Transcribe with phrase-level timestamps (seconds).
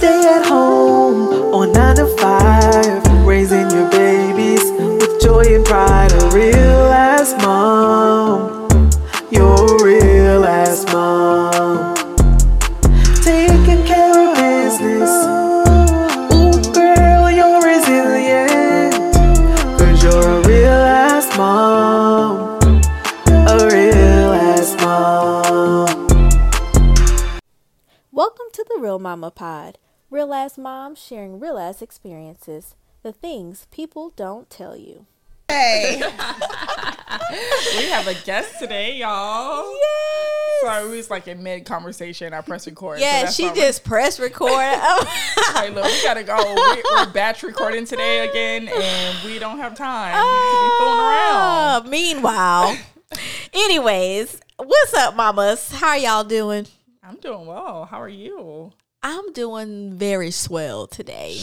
[0.00, 4.64] stay at home on nine to five, raising your babies
[4.98, 6.10] with joy and pride.
[6.12, 8.88] A real ass mom,
[9.30, 11.94] you're a real ass mom.
[13.22, 15.12] Taking care of business.
[16.32, 18.94] Ooh, girl, you're resilient.
[19.76, 22.58] Cause you're a real ass mom.
[23.52, 26.06] A real ass mom.
[28.10, 29.76] Welcome to the Real Mama Pod.
[30.10, 32.74] Real ass moms sharing real ass experiences.
[33.02, 35.06] The things people don't tell you.
[35.48, 36.00] Hey,
[37.78, 39.64] We have a guest today, y'all.
[39.72, 40.30] Yes.
[40.62, 42.32] Sorry, we was like in mid conversation.
[42.34, 43.00] I pressed record.
[43.00, 44.50] Yeah, that's she why we- just pressed record.
[45.54, 46.36] Hey, look, we gotta go.
[46.54, 51.06] We, we're batch recording today again, and we don't have time to be fooling around.
[51.36, 52.78] Ah, Meanwhile,
[53.52, 55.70] anyways, what's up, mamas?
[55.72, 56.66] How are y'all doing?
[57.02, 57.84] I'm doing well.
[57.90, 58.72] How are you?
[59.02, 61.38] I'm doing very swell today.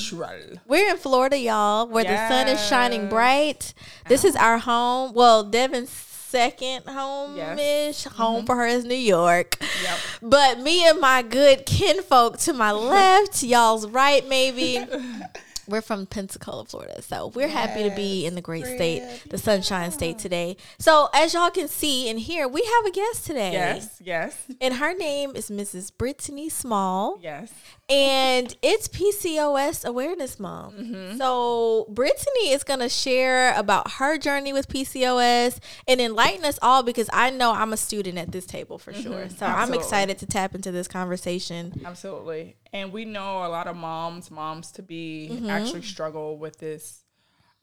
[0.68, 3.74] We're in Florida, y'all, where the sun is shining bright.
[4.08, 4.46] This is uh-huh.
[4.46, 5.14] our home.
[5.14, 8.04] Well, Devin's second home ish.
[8.04, 8.16] Mm-hmm.
[8.16, 9.58] Home for her is New York.
[9.60, 9.98] Yep.
[10.22, 14.86] But me and my good kinfolk to my left, y'all's right, maybe.
[15.68, 17.02] We're from Pensacola, Florida.
[17.02, 20.58] So we're happy to be in the great state, the sunshine state today.
[20.80, 23.52] So as y'all can see and hear, we have a guest today.
[23.52, 25.92] Yes, yes, And her name is Mrs.
[25.98, 27.52] Brittany Small yes.
[27.90, 31.18] and it's PCOS Awareness Month.
[31.18, 36.84] So Brittany is going to share about her journey with PCOS and enlighten us all
[36.84, 39.30] because I know I'm a student at this table for sure.
[39.30, 41.82] So I'm excited to tap into this conversation.
[41.86, 42.56] Absolutely.
[42.74, 45.50] And we know a lot of moms, moms to be Mm-hmm.
[45.50, 47.04] actually struggle with this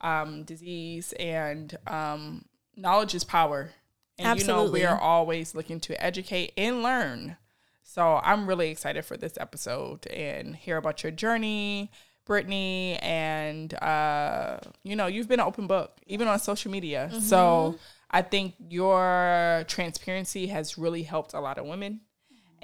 [0.01, 3.71] um, disease, and um, knowledge is power.
[4.17, 4.81] And you know, Absolutely.
[4.81, 7.37] we are always looking to educate and learn.
[7.83, 11.91] So I'm really excited for this episode and hear about your journey,
[12.25, 12.97] Brittany.
[13.01, 17.09] And, uh, you know, you've been an open book, even on social media.
[17.11, 17.21] Mm-hmm.
[17.21, 17.75] So
[18.09, 22.01] I think your transparency has really helped a lot of women.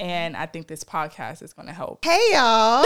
[0.01, 2.03] And I think this podcast is going to help.
[2.03, 2.83] hey, y'all.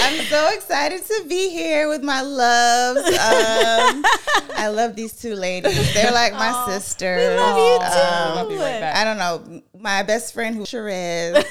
[0.00, 3.00] I'm so excited to be here with my loves.
[3.00, 4.04] Um,
[4.56, 5.92] I love these two ladies.
[5.92, 7.18] They're like my sisters.
[7.18, 8.54] We love you Um, too.
[8.54, 8.60] You.
[8.62, 9.62] I don't know.
[9.80, 11.36] My best friend who Sherez.
[11.36, 11.44] Um,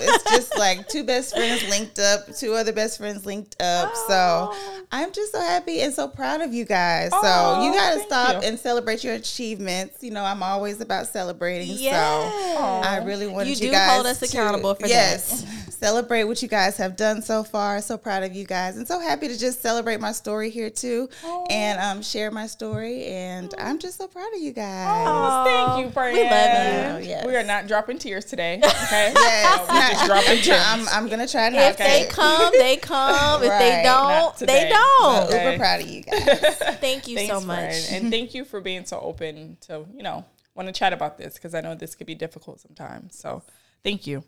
[0.00, 3.94] it's just like two best friends linked up, two other best friends linked up.
[4.08, 4.54] So
[4.92, 7.10] I'm just so happy and so proud of you guys.
[7.10, 8.48] so you gotta stop you.
[8.48, 10.02] and celebrate your achievements.
[10.02, 11.68] You know, I'm always about celebrating.
[11.78, 12.32] Yes.
[12.56, 15.44] So I really wanted You you, do guys hold us to- accountable for that.
[15.78, 17.80] celebrate what you guys have done so far.
[17.80, 21.08] So proud of you guys, and so happy to just celebrate my story here too,
[21.50, 23.06] and um, share my story.
[23.06, 25.46] And I'm just so proud of you guys.
[25.46, 26.14] Thank you, Brian.
[26.14, 27.08] we love you.
[27.08, 27.26] Yes.
[27.26, 28.60] We are not dropping tears today.
[28.88, 29.12] Okay.
[29.14, 30.62] Yes, So we just dropping gems.
[30.66, 33.42] I'm, I'm gonna try not If they come, they come.
[33.42, 35.24] If they don't, they don't.
[35.26, 35.52] Okay.
[35.52, 36.56] Uber proud of you guys.
[36.80, 37.58] Thank you Thanks, so much.
[37.58, 37.84] Brian.
[38.04, 40.24] And thank you for being so open to, you know,
[40.54, 43.18] want to chat about this because I know this could be difficult sometimes.
[43.18, 43.42] So
[43.84, 44.24] thank you.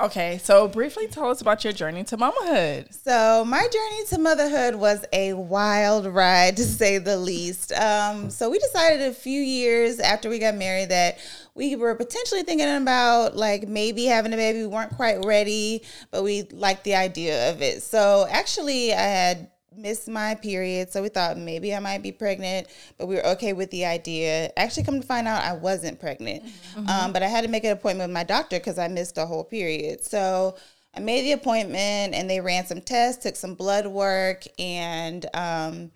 [0.00, 2.90] Okay, so briefly tell us about your journey to mamahood.
[3.04, 7.70] So my journey to motherhood was a wild ride to say the least.
[7.72, 11.18] Um, so we decided a few years after we got married that
[11.54, 14.60] we were potentially thinking about like maybe having a baby.
[14.60, 17.82] We weren't quite ready, but we liked the idea of it.
[17.82, 22.66] So actually, I had missed my period, so we thought maybe I might be pregnant,
[22.98, 24.50] but we were okay with the idea.
[24.56, 26.44] Actually, come to find out, I wasn't pregnant,
[26.88, 29.26] um, but I had to make an appointment with my doctor because I missed a
[29.26, 30.04] whole period.
[30.04, 30.56] So
[30.94, 35.92] I made the appointment, and they ran some tests, took some blood work, and um,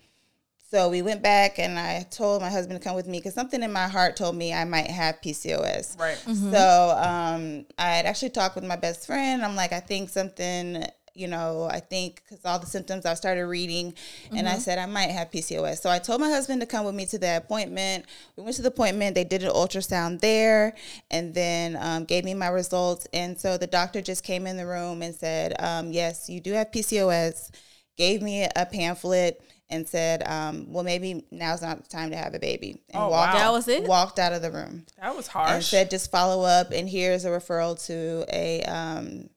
[0.71, 3.63] so we went back, and I told my husband to come with me because something
[3.63, 5.99] in my heart told me I might have PCOS.
[5.99, 6.17] Right.
[6.17, 9.45] So um, I had actually talked with my best friend.
[9.45, 10.84] I'm like, I think something,
[11.15, 13.95] you know, I think because all the symptoms I started reading,
[14.33, 15.79] and I said I might have PCOS.
[15.81, 18.05] So I told my husband to come with me to the appointment.
[18.37, 19.15] We went to the appointment.
[19.15, 20.75] They did an ultrasound there,
[21.11, 23.07] and then um, gave me my results.
[23.13, 26.53] And so the doctor just came in the room and said, um, "Yes, you do
[26.53, 27.51] have PCOS."
[27.97, 29.41] Gave me a pamphlet.
[29.71, 33.09] And said, um, "Well, maybe now's not the time to have a baby." And Oh,
[33.09, 33.39] walked wow.
[33.41, 33.84] That was it?
[33.89, 35.51] Walked out of the room That was harsh.
[35.51, 39.31] and said just follow up and here's a referral to a um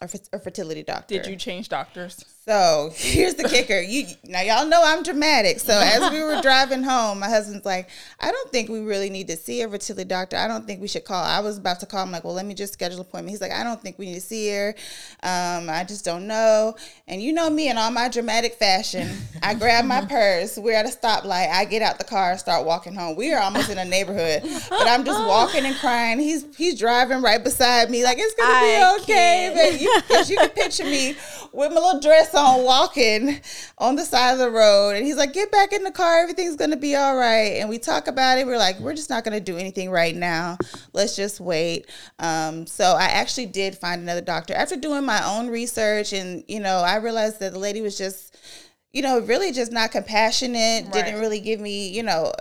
[0.00, 1.14] a fertility doctor.
[1.14, 2.24] Did you change doctors?
[2.48, 3.78] So here's the kicker.
[3.78, 5.60] You now y'all know I'm dramatic.
[5.60, 7.90] So as we were driving home, my husband's like,
[8.20, 10.38] I don't think we really need to see a fertility doctor.
[10.38, 11.22] I don't think we should call.
[11.22, 12.00] I was about to call.
[12.00, 13.32] I'm like, well, let me just schedule an appointment.
[13.32, 14.74] He's like, I don't think we need to see her.
[15.22, 16.74] Um, I just don't know.
[17.06, 19.10] And you know me in all my dramatic fashion.
[19.42, 20.56] I grab my purse.
[20.56, 21.50] We're at a stoplight.
[21.50, 23.14] I get out the car, start walking home.
[23.14, 24.40] We are almost in a neighborhood,
[24.70, 26.18] but I'm just walking and crying.
[26.18, 29.52] He's he's driving right beside me, like it's gonna I be okay.
[29.52, 29.54] can't.
[29.54, 31.14] But you, 'cause you can picture me
[31.52, 33.40] with my little dress on, walking
[33.78, 34.90] on the side of the road.
[34.96, 36.20] And he's like, Get back in the car.
[36.22, 37.56] Everything's going to be all right.
[37.60, 38.46] And we talk about it.
[38.46, 40.56] We're like, We're just not going to do anything right now.
[40.92, 41.86] Let's just wait.
[42.18, 46.12] Um, so I actually did find another doctor after doing my own research.
[46.12, 48.36] And, you know, I realized that the lady was just,
[48.92, 50.92] you know, really just not compassionate, Right.
[50.92, 52.32] didn't really give me, you know,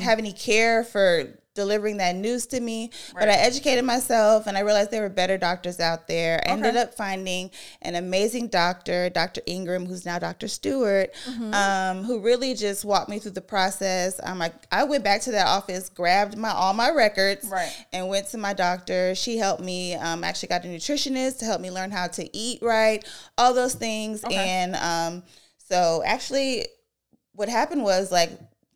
[0.00, 2.90] have any care for delivering that news to me.
[3.14, 6.42] But I educated myself and I realized there were better doctors out there.
[6.46, 7.50] I ended up finding
[7.82, 9.42] an amazing doctor, Dr.
[9.46, 10.48] Ingram, who's now Dr.
[10.48, 11.10] Stewart,
[11.52, 14.18] um, who really just walked me through the process.
[14.22, 17.72] Um, I, I went back to that office, grabbed my all my records, Right.
[17.92, 19.14] and went to my doctor.
[19.14, 19.94] She helped me.
[19.94, 23.04] Um, actually got a nutritionist to help me learn how to eat right,
[23.36, 24.24] all those things.
[24.24, 24.34] Okay.
[24.36, 25.22] And um,
[25.68, 26.66] so actually,
[27.34, 28.30] what happened was like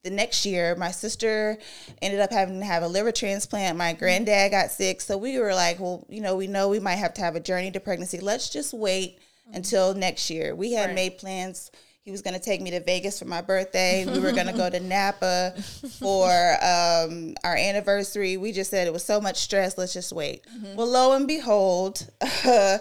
[0.06, 1.58] the next year, my sister
[2.00, 3.76] ended up having to have a liver transplant.
[3.76, 5.00] My granddad got sick.
[5.00, 7.40] So we were like, well, you know, we know we might have to have a
[7.40, 8.20] journey to pregnancy.
[8.20, 9.18] Let's just wait
[9.52, 10.54] until next year.
[10.54, 10.94] We had Right.
[10.94, 11.70] made plans.
[12.02, 14.04] He was going to take me to Vegas for my birthday.
[14.06, 15.54] We were going to go to Napa
[15.98, 16.28] for
[16.62, 18.36] um, our anniversary.
[18.36, 19.76] We just said it was so much stress.
[19.76, 20.44] Let's just wait.
[20.76, 22.08] Well, lo and behold,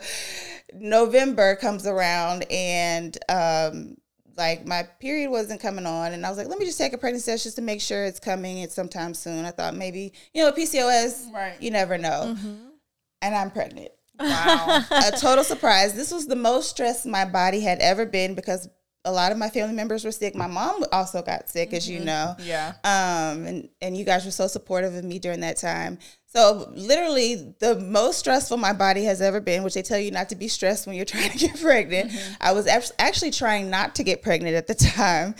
[0.73, 3.97] November comes around and um,
[4.37, 6.97] like my period wasn't coming on, and I was like, let me just take a
[6.97, 8.59] pregnancy test just to make sure it's coming.
[8.59, 9.45] It's sometime soon.
[9.45, 11.31] I thought maybe you know PCOS.
[11.33, 11.55] Right.
[11.61, 12.35] You never know.
[13.21, 13.91] And I'm pregnant.
[14.19, 14.81] Wow.
[14.91, 15.93] a total surprise.
[15.93, 18.69] This was the most stressed my body had ever been because
[19.03, 20.35] a lot of my family members were sick.
[20.35, 22.35] My mom also got sick, as you know.
[22.39, 22.73] yeah.
[22.83, 25.99] Um, and, and you guys were so supportive of me during that time.
[26.35, 30.27] So literally the most stressful my body has ever been, which they tell you not
[30.29, 32.11] to be stressed when you're trying to get pregnant.
[32.11, 32.33] Mm-hmm.
[32.41, 32.67] I was
[32.99, 35.35] actually trying not to get pregnant at the time.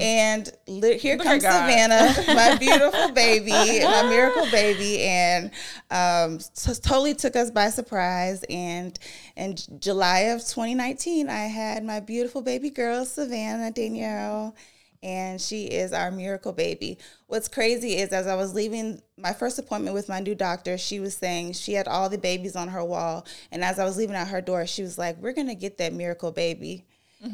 [0.00, 1.18] And li- here Mm.
[1.18, 1.42] Look comes.
[1.42, 3.50] Savannah, my beautiful baby,
[3.84, 5.00] my miracle baby.
[5.00, 5.50] And
[5.90, 8.44] um, so totally took us by surprise.
[8.48, 8.96] And
[9.36, 14.54] in July of 2019, I had my beautiful baby girl, Savannah Danielle
[15.02, 16.98] and she is our miracle baby.
[17.26, 21.00] What's crazy is as I was leaving my first appointment with my new doctor, she
[21.00, 23.26] was saying she had all the babies on her wall.
[23.50, 25.92] And as I was leaving out her door, she was like, We're gonna get that
[25.92, 26.84] miracle baby.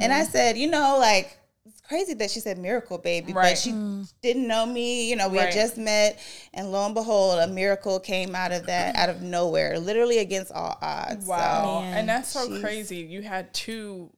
[0.01, 0.31] And I mm-hmm.
[0.31, 3.51] said, you know, like it's crazy that she said miracle baby, Right.
[3.51, 4.11] but she mm.
[4.21, 5.09] didn't know me.
[5.09, 5.47] You know, we Right.
[5.47, 6.19] had just met,
[6.53, 10.51] and lo and behold, a miracle came out of that, out of nowhere, literally against
[10.51, 11.27] all odds.
[11.27, 11.83] Wow.
[11.83, 12.99] Man, and that's so she's- crazy.
[12.99, 14.11] You had two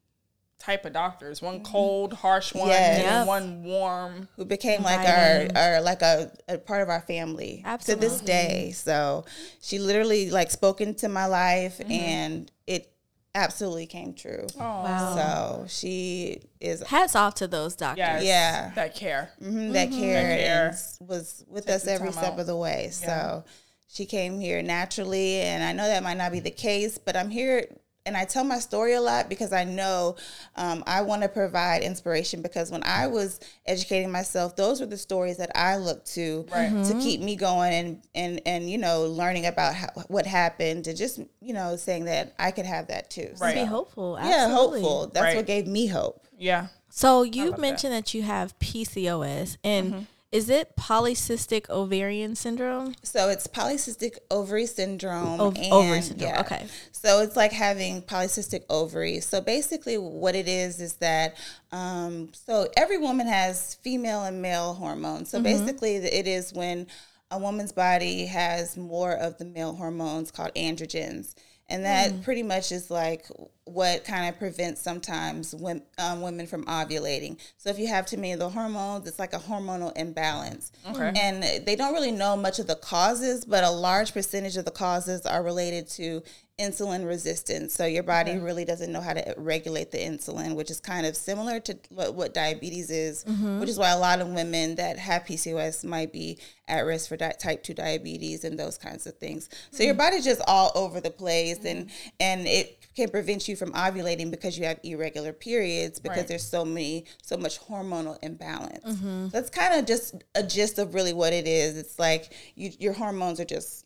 [0.59, 1.73] type of doctors, one mm-hmm.
[1.73, 2.99] cold, harsh one, Yes.
[2.99, 3.27] and Yep.
[3.27, 4.29] one warm.
[4.37, 5.57] who became like Inviting.
[5.57, 8.73] our, our like a, a part of our family to this day.
[8.73, 9.25] So
[9.61, 11.93] she literally like spoke into my life mm-hmm.
[11.93, 12.91] and it
[13.35, 14.47] absolutely came true.
[14.57, 15.15] Oh, Wow.
[15.17, 17.99] So she is Hats off to those doctors.
[17.99, 18.25] yes.
[18.25, 18.73] Yeah.
[18.75, 19.31] That care.
[19.43, 19.99] mhm, that mm-hmm.
[20.01, 20.65] cared That care.
[20.67, 22.41] and s- was with Take us every step out.
[22.41, 22.85] of the way.
[22.85, 22.91] Yeah.
[23.07, 23.45] So
[23.89, 27.31] she came here naturally and I know that might not be the case, but I'm
[27.31, 27.67] here
[28.07, 30.17] and I tell my story a lot because I know
[30.57, 34.99] um, I want to provide inspiration because when I was educating myself, those were the
[34.99, 36.85] stories that I looked to Right.
[36.85, 40.97] to keep me going and and and you know learning about how, what happened and
[40.97, 43.31] just you know saying that I could have that too.
[43.41, 43.55] Right.
[43.55, 44.19] Be So, hopeful.
[44.23, 45.07] yeah, hopeful.
[45.13, 45.37] That's Right.
[45.37, 46.27] what gave me hope.
[46.39, 46.67] Yeah.
[46.91, 47.61] So you love that.
[47.61, 48.13] mentioned that.
[48.15, 50.03] you have PCOS, and Mm-hmm.
[50.35, 52.93] Is it polycystic ovarian syndrome?
[53.05, 55.41] So it's polycystic ovary syndrome.
[55.41, 56.67] Ov- and- ovary syndrome, okay.
[56.91, 59.27] So it's like having polycystic ovaries.
[59.27, 61.37] So basically, what it is is that
[61.71, 65.31] um, so every woman has female and male hormones.
[65.31, 66.89] So basically, it is when
[67.31, 71.37] a woman's body has more of the male hormones called androgens.
[71.71, 73.27] And that pretty much is like
[73.65, 77.39] what kind of prevents sometimes when, um, women from ovulating.
[77.57, 80.73] So if you have too many of the hormones, it's like a hormonal imbalance.
[80.91, 81.13] Okay.
[81.17, 84.71] And they don't really know much of the causes, but a large percentage of the
[84.71, 86.23] causes are related to
[86.61, 87.75] insulin resistance.
[87.75, 91.17] So your body really doesn't know how to regulate the insulin, which is kind of
[91.17, 93.59] similar to what, what diabetes is, mm-hmm.
[93.59, 97.17] which is why a lot of women that have PCOS might be at risk for
[97.17, 99.49] di- type 2 diabetes and those kinds of things.
[99.73, 99.99] So your mm-hmm.
[99.99, 102.09] body's just all over the place and mm-hmm.
[102.21, 106.29] and it can prevent you from ovulating because you have irregular periods because Right.
[106.29, 109.01] there's so many so much hormonal imbalance.
[109.33, 111.77] So it's kind of just a gist of really what it is.
[111.77, 113.85] It's like you, your hormones are just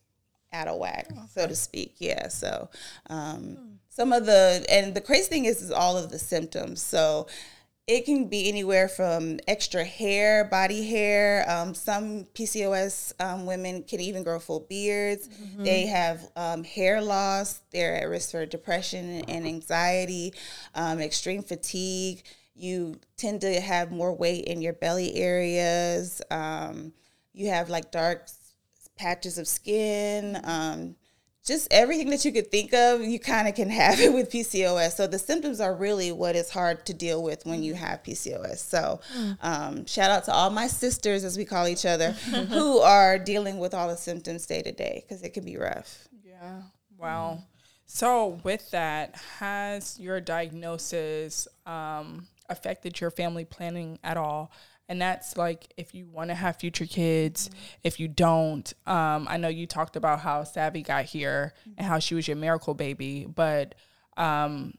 [0.53, 1.95] out of whack, so to speak.
[1.99, 2.27] Yeah.
[2.27, 2.69] So,
[3.09, 6.81] um, some of the and the crazy thing is is all of the symptoms.
[6.81, 7.27] So
[7.89, 11.43] it can be anywhere from extra hair, body hair.
[11.49, 15.27] Um, some PCOS um, women can even grow full beards.
[15.27, 15.63] Mm-hmm.
[15.63, 17.61] They have um, hair loss.
[17.71, 20.35] They're at risk for depression and anxiety,
[20.75, 22.21] um, extreme fatigue.
[22.53, 26.21] You tend to have more weight in your belly areas.
[26.29, 26.93] Um,
[27.33, 28.29] you have like dark
[28.99, 30.39] patches of skin.
[30.43, 30.95] Um,
[31.45, 34.91] just everything that you could think of, you kind of can have it with PCOS.
[34.91, 38.57] So the symptoms are really what is hard to deal with when you have PCOS.
[38.57, 38.99] So
[39.41, 42.11] um, shout out to all my sisters, as we call each other,
[42.51, 46.07] who are dealing with all the symptoms day to day because it can be rough.
[46.23, 46.61] Yeah.
[46.97, 47.39] Wow.
[47.85, 54.51] So with that, has your diagnosis um, affected your family planning at all?
[54.89, 57.57] And that's like if you want to have future kids mm-hmm.
[57.83, 61.75] if you don't um, i know you talked about how savvy got here mm-hmm.
[61.77, 63.75] and how she was your miracle baby but
[64.17, 64.73] um,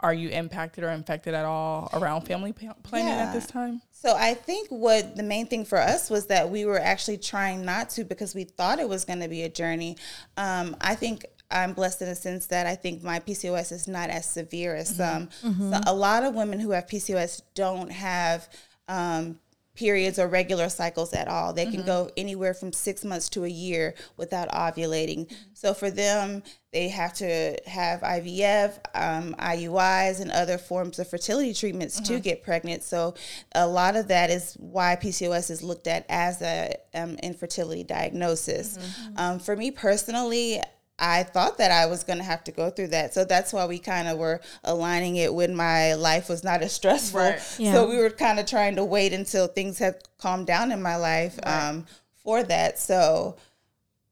[0.00, 3.24] are you impacted or infected at all around family planning yeah.
[3.24, 6.64] at this time so i think what the main thing for us was that we
[6.64, 9.96] were actually trying not to because we thought it was going to be a journey
[10.36, 14.08] um, i think I'm blessed in a sense that I think my PCOS is not
[14.08, 15.28] as severe as some.
[15.42, 15.72] Mm-hmm.
[15.72, 18.48] So a lot of women who have PCOS don't have
[18.92, 19.38] um,
[19.74, 21.54] periods or regular cycles at all.
[21.54, 21.76] They mm-hmm.
[21.76, 25.26] can go anywhere from six months to a year without ovulating.
[25.26, 25.34] Mm-hmm.
[25.54, 31.54] So for them, they have to have IVF, um, IUIs, and other forms of fertility
[31.54, 32.14] treatments mm-hmm.
[32.14, 32.82] to get pregnant.
[32.82, 33.14] So
[33.54, 38.76] a lot of that is why PCOS is looked at as a um, infertility diagnosis.
[38.76, 39.14] Mm-hmm.
[39.16, 40.60] Um, for me personally,
[41.04, 43.12] I thought that I was going to have to go through that.
[43.12, 46.72] So that's why we kind of were aligning it when my life was not as
[46.80, 47.18] stressful.
[47.18, 47.56] Right.
[47.58, 47.72] Yeah.
[47.72, 50.94] So we were kind of trying to wait until things had calmed down in my
[50.94, 51.70] life right.
[51.70, 51.86] um,
[52.22, 52.78] for that.
[52.78, 53.34] So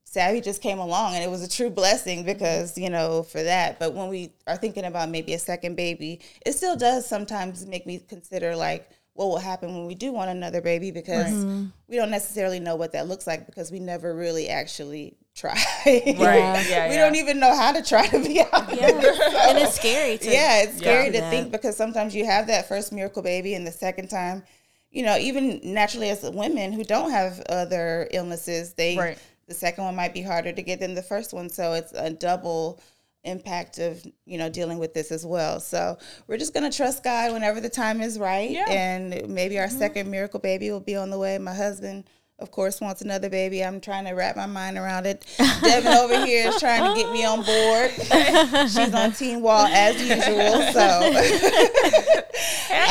[0.03, 3.79] Savvy just came along and it was a true blessing because, you know, for that.
[3.79, 7.87] But when we are thinking about maybe a second baby, it still does sometimes make
[7.87, 11.67] me consider like, what will happen when we do want another baby because mm-hmm.
[11.89, 15.57] we don't necessarily know what that looks like because we never really actually try.
[15.87, 16.17] Right.
[16.17, 18.81] Yeah, yeah, we don't even know how to try to be honest.
[18.81, 19.49] Yeah.
[19.49, 21.31] and it's scary to Yeah, it's scary to that.
[21.31, 24.43] think because sometimes you have that first miracle baby and the second time,
[24.91, 29.19] you know, even naturally as women who don't have other illnesses, they right.
[29.47, 31.49] the second one might be harder to get than the first one.
[31.49, 32.81] So it's a double
[33.25, 37.05] impact of you know dealing with this as well so we're just going to trust
[37.05, 38.65] god whenever the time is right yeah.
[38.67, 39.79] and maybe our mm-hmm.
[39.79, 42.05] second miracle baby will be on the way my husband
[42.41, 43.63] of course, wants another baby.
[43.63, 45.25] I'm trying to wrap my mind around it.
[45.63, 47.91] Devin over here is trying to get me on board.
[48.71, 50.63] She's on Team Walt as usual.
[50.73, 52.23] So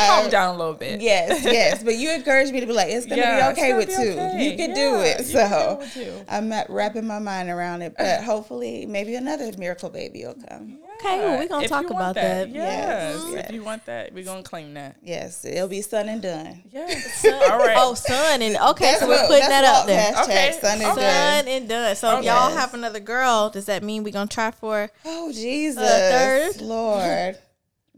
[0.10, 1.02] calm um, down a little bit.
[1.02, 1.84] Yes, yes.
[1.84, 3.94] But you encouraged me to be like, it's gonna yeah, be okay with two.
[3.96, 4.52] Okay.
[4.52, 5.26] You can yeah, do it.
[5.26, 5.82] So
[6.28, 7.96] I'm not wrapping my mind around it.
[7.98, 10.80] But hopefully, maybe another miracle baby will come.
[11.00, 12.48] Okay, well, we're gonna if talk about that.
[12.48, 12.50] that.
[12.50, 13.24] Yes.
[13.32, 13.46] yes.
[13.46, 14.98] If you want that, we're gonna claim that.
[15.02, 16.62] Yes, it'll be son and done.
[16.72, 17.26] Yes.
[17.50, 17.76] All right.
[17.78, 20.12] Oh, son and okay, that's so we're putting that up there.
[20.12, 20.58] Hashtag okay.
[20.60, 21.48] son and son done.
[21.48, 21.96] and done.
[21.96, 22.20] So okay.
[22.20, 24.90] if y'all have another girl, does that mean we're gonna try for?
[25.06, 27.38] Oh Jesus, third Lord.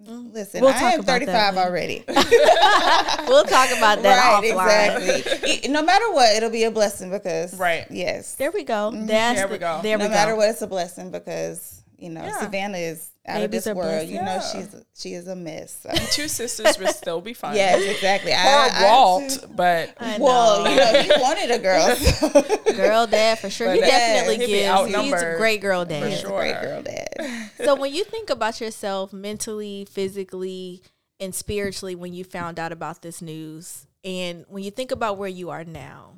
[0.03, 2.03] Listen, we'll I am 35 already.
[2.07, 5.17] we'll talk about that right, offline.
[5.19, 5.69] Exactly.
[5.69, 7.85] no matter what, it'll be a blessing because right.
[7.89, 8.35] Yes.
[8.35, 8.91] There we go.
[8.93, 9.05] Mm-hmm.
[9.05, 9.79] there we go.
[9.83, 10.13] There no we go.
[10.15, 12.39] matter what, it's a blessing because you know, yeah.
[12.39, 14.07] Savannah is out Babies of this world.
[14.07, 14.25] You yeah.
[14.25, 15.81] know, she's she is a mess.
[15.83, 15.91] So.
[16.11, 17.55] Two sisters would still be fine.
[17.55, 18.31] Yes, exactly.
[18.31, 21.95] Or I, Walt, I, but well, you know, he wanted a girl.
[21.95, 22.73] So.
[22.73, 23.71] girl dad for sure.
[23.71, 24.95] he definitely gives.
[24.95, 26.11] He's a great girl dad.
[26.11, 26.39] For sure.
[26.39, 27.51] Great girl dad.
[27.63, 30.81] so when you think about yourself mentally, physically,
[31.19, 35.29] and spiritually, when you found out about this news, and when you think about where
[35.29, 36.13] you are now,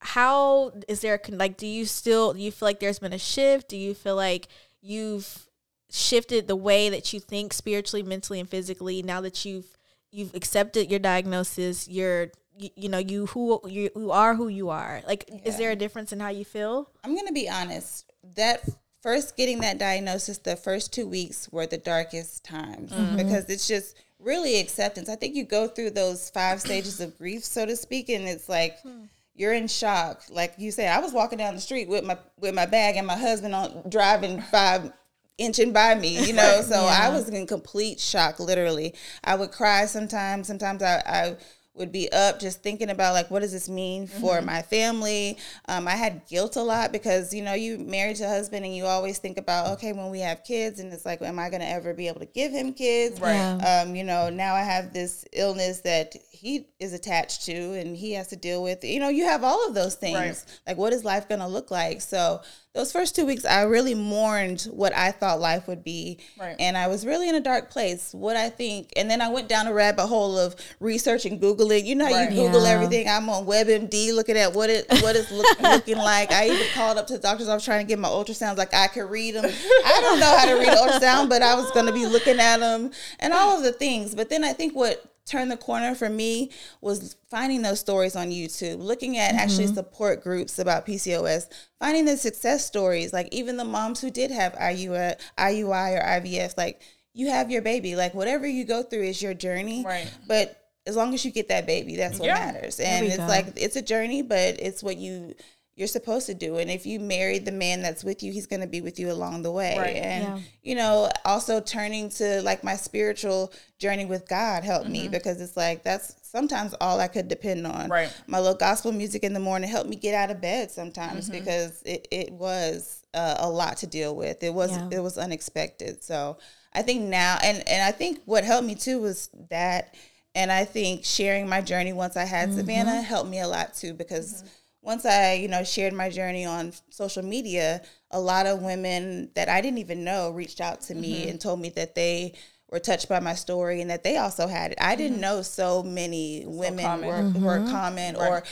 [0.00, 1.56] how is there like?
[1.56, 3.68] Do you still do you feel like there's been a shift?
[3.68, 4.48] Do you feel like
[4.82, 5.46] you've
[5.90, 9.66] shifted the way that you think spiritually, mentally, and physically now that you've
[10.10, 14.70] you've accepted your diagnosis, you're you, you know you who you, you are who you
[14.70, 15.02] are.
[15.06, 15.40] Like, yeah.
[15.44, 16.90] is there a difference in how you feel?
[17.04, 18.10] I'm gonna be honest.
[18.36, 18.68] That
[19.02, 23.16] first getting that diagnosis, the first two weeks were the darkest times mm-hmm.
[23.16, 25.08] because it's just really acceptance.
[25.08, 28.48] I think you go through those five stages of grief, so to speak, and it's
[28.48, 28.80] like.
[28.80, 30.22] Hmm you're in shock.
[30.30, 33.06] Like you said, I was walking down the street with my with my bag and
[33.06, 34.92] my husband on driving five
[35.38, 36.62] inching by me, you know.
[36.70, 37.06] So yeah.
[37.06, 38.94] I was in complete shock, literally.
[39.24, 40.46] I would cry sometimes.
[40.46, 41.36] Sometimes I, I
[41.80, 44.46] would be up just thinking about like what does this mean for mm-hmm.
[44.46, 45.36] my family
[45.68, 48.76] um, i had guilt a lot because you know you married to a husband and
[48.76, 51.60] you always think about okay when we have kids and it's like am i going
[51.60, 54.92] to ever be able to give him kids right um, you know now i have
[54.92, 59.08] this illness that he is attached to and he has to deal with you know
[59.08, 60.60] you have all of those things right.
[60.68, 62.40] like what is life going to look like so
[62.72, 66.20] those first two weeks, I really mourned what I thought life would be.
[66.38, 66.54] Right.
[66.60, 68.14] And I was really in a dark place.
[68.14, 71.69] What I think, and then I went down a rabbit hole of researching, Googling.
[71.78, 72.30] You know how Right.
[72.32, 72.70] you Google Yeah.
[72.70, 73.08] everything.
[73.08, 76.32] I'm on WebMD looking at what it what it's look, looking like.
[76.32, 77.48] I even called up to the doctors.
[77.48, 78.56] I was trying to get my ultrasounds.
[78.58, 79.44] Like I could read them.
[79.44, 82.58] I don't know how to read ultrasound, but I was going to be looking at
[82.58, 84.14] them and all of the things.
[84.14, 86.50] But then I think what turned the corner for me
[86.80, 89.74] was finding those stories on YouTube, looking at actually mm-hmm.
[89.74, 91.46] support groups about PCOS,
[91.78, 96.56] finding the success stories, like even the moms who did have IUI, IUI or IVF,
[96.56, 96.80] like
[97.12, 99.84] you have your baby, like whatever you go through is your journey.
[99.84, 100.10] Right.
[100.26, 100.59] But
[100.90, 102.34] as long as you get that baby, that's what Yeah.
[102.52, 102.78] matters.
[102.80, 103.26] And it's go.
[103.26, 105.34] like it's a journey, but it's what you
[105.76, 106.58] you're supposed to do.
[106.58, 109.10] And if you marry the man that's with you, he's going to be with you
[109.10, 109.78] along the way.
[109.78, 109.96] Right.
[109.96, 110.38] And Yeah.
[110.62, 115.12] you know, also turning to like my spiritual journey with God helped me Mm-hmm.
[115.12, 117.88] because it's like that's sometimes all I could depend on.
[117.88, 118.12] Right.
[118.26, 121.38] My little gospel music in the morning helped me get out of bed sometimes Mm-hmm.
[121.38, 124.42] because it, it was uh, a lot to deal with.
[124.42, 124.88] It was Yeah.
[124.98, 126.04] it was unexpected.
[126.04, 126.36] So
[126.74, 129.94] I think now and and I think what helped me too was that
[130.34, 132.58] and I think sharing my journey once I had mm-hmm.
[132.58, 134.48] Savannah helped me a lot too because mm-hmm.
[134.82, 139.48] once I, you know, shared my journey on social media, a lot of women that
[139.48, 141.30] I didn't even know reached out to me mm-hmm.
[141.30, 142.34] and told me that they
[142.70, 144.78] were touched by my story and that they also had it.
[144.80, 147.42] I didn't know so many women common.
[147.42, 148.44] were, were common or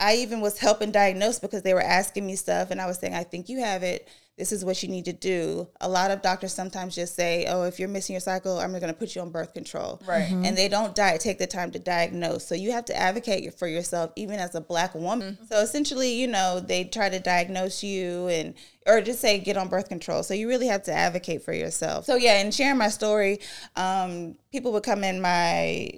[0.00, 3.14] I even was helping diagnose because they were asking me stuff and I was saying,
[3.14, 4.08] I think you have it.
[4.38, 5.68] This is what you need to do.
[5.82, 8.86] A lot of doctors sometimes just say, Oh, if you're missing your cycle, I'm going
[8.86, 10.00] to put you on birth control.
[10.08, 10.30] Right.
[10.32, 12.46] And they don't di- take the time to diagnose.
[12.46, 15.34] So you have to advocate for yourself, even as a black woman.
[15.34, 15.44] Mm-hmm.
[15.44, 18.54] So essentially, you know, they try to diagnose you and,
[18.86, 20.22] or just say get on birth control.
[20.22, 22.06] So you really have to advocate for yourself.
[22.06, 23.40] So yeah, and sharing my story,
[23.76, 25.90] um, people would come in my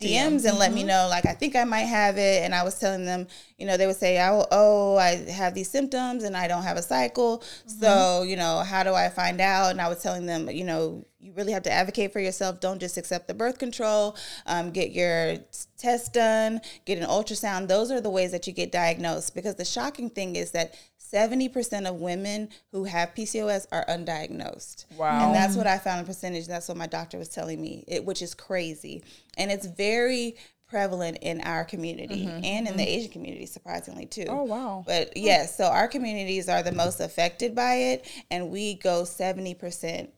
[0.00, 2.42] DMs and let me know like I think I might have it.
[2.42, 3.26] And I was telling them
[3.58, 6.76] you know they would say oh, oh I have these symptoms and I don't have
[6.76, 7.42] a cycle.
[7.66, 9.70] So you know how do I find out?
[9.70, 12.60] And I was telling them you know you really have to advocate for yourself.
[12.60, 14.16] Don't just accept the birth control.
[14.46, 15.36] Um, get your
[15.76, 16.60] test done.
[16.86, 17.68] Get an ultrasound.
[17.68, 19.34] Those are the ways that you get diagnosed.
[19.34, 20.74] Because the shocking thing is that
[21.12, 24.86] 70% of women who have PCOS are undiagnosed.
[24.96, 25.26] Wow.
[25.26, 26.46] And that's what I found in percentage.
[26.46, 29.02] That's what my doctor was telling me, it, which is crazy.
[29.36, 30.36] And it's very
[30.68, 34.22] prevalent in our community and in the Asian community, surprisingly, too.
[34.22, 34.34] Mm-hmm.
[34.34, 34.84] Oh, wow.
[34.86, 40.08] But yes, so our communities are the most affected by it, and we go 70%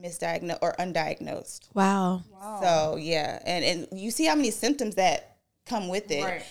[0.00, 1.68] misdiagnosed or undiagnosed.
[1.74, 2.22] Wow.
[2.62, 6.22] So yeah, and and you see how many symptoms that come with it.
[6.22, 6.44] Right.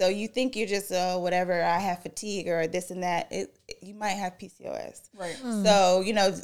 [0.00, 3.28] So you think you're just uh, whatever I have fatigue or this and that.
[3.30, 5.10] It, you might have PCOS.
[5.14, 5.36] Right.
[5.36, 6.34] So you know,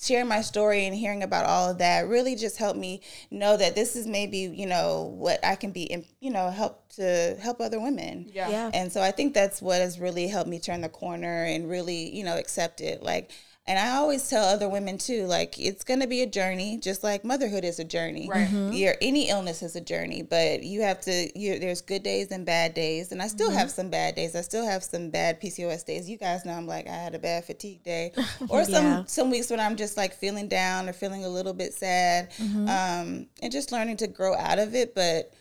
[0.00, 3.74] sharing my story and hearing about all of that really just helped me know that
[3.74, 7.60] this is maybe you know what I can be in- you know help to help
[7.60, 8.30] other women.
[8.32, 8.48] Yeah.
[8.48, 8.70] Yeah.
[8.72, 12.14] And so I think that's what has really helped me turn the corner and really,
[12.14, 13.02] you know, accept it.
[13.02, 13.32] Like,
[13.64, 17.24] and I always tell other women too, like it's gonna be a journey, just like
[17.24, 18.28] motherhood is a journey.
[18.28, 18.48] Right.
[18.48, 18.72] Mm-hmm.
[18.72, 21.38] Your any illness is a journey, but you have to.
[21.38, 23.58] You, there's good days and bad days, and I still mm-hmm.
[23.58, 24.34] have some bad days.
[24.34, 26.10] I still have some bad PCOS days.
[26.10, 28.12] You guys know I'm like I had a bad fatigue day,
[28.48, 29.04] or some Yeah.
[29.06, 32.68] some weeks when I'm just like feeling down or feeling a little bit sad, mm-hmm.
[32.68, 34.92] um, and just learning to grow out of it.
[34.92, 35.32] But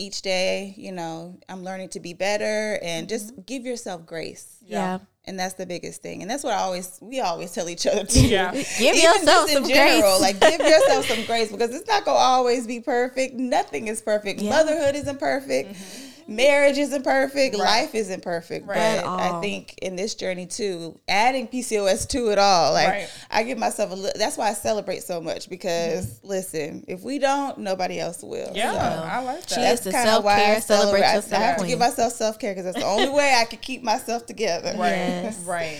[0.00, 3.42] each day, you know, I'm learning to be better and just mm-hmm.
[3.42, 4.56] give yourself grace.
[4.64, 5.00] Yeah.
[5.26, 6.22] And that's the biggest thing.
[6.22, 8.26] And that's what I always we always tell each other too.
[8.26, 8.52] Yeah.
[8.52, 10.20] Give Even yourself some general, grace.
[10.20, 13.34] like give yourself some grace because it's not gonna always be perfect.
[13.34, 14.40] Nothing is perfect.
[14.40, 14.50] Yeah.
[14.50, 15.74] Motherhood isn't perfect.
[15.74, 16.09] Mm-hmm.
[16.30, 17.56] Marriage isn't perfect.
[17.56, 18.66] Life isn't perfect.
[18.66, 19.00] Right.
[19.02, 23.08] But I think in this journey too, adding PCOS to it all, like Right.
[23.30, 23.94] I give myself a.
[23.94, 26.28] Li- that's why I celebrate so much because Mm-hmm.
[26.28, 28.52] listen, if we don't, nobody else will.
[28.54, 28.70] Yeah.
[28.72, 29.74] So I like She that.
[29.74, 31.36] is the kinda self why I care, celebrate celebrate.
[31.36, 33.58] I- I have to give myself self care because that's the only way I can
[33.58, 34.70] keep myself together.
[34.78, 34.90] Right.
[34.90, 35.38] Yes.
[35.40, 35.78] Right.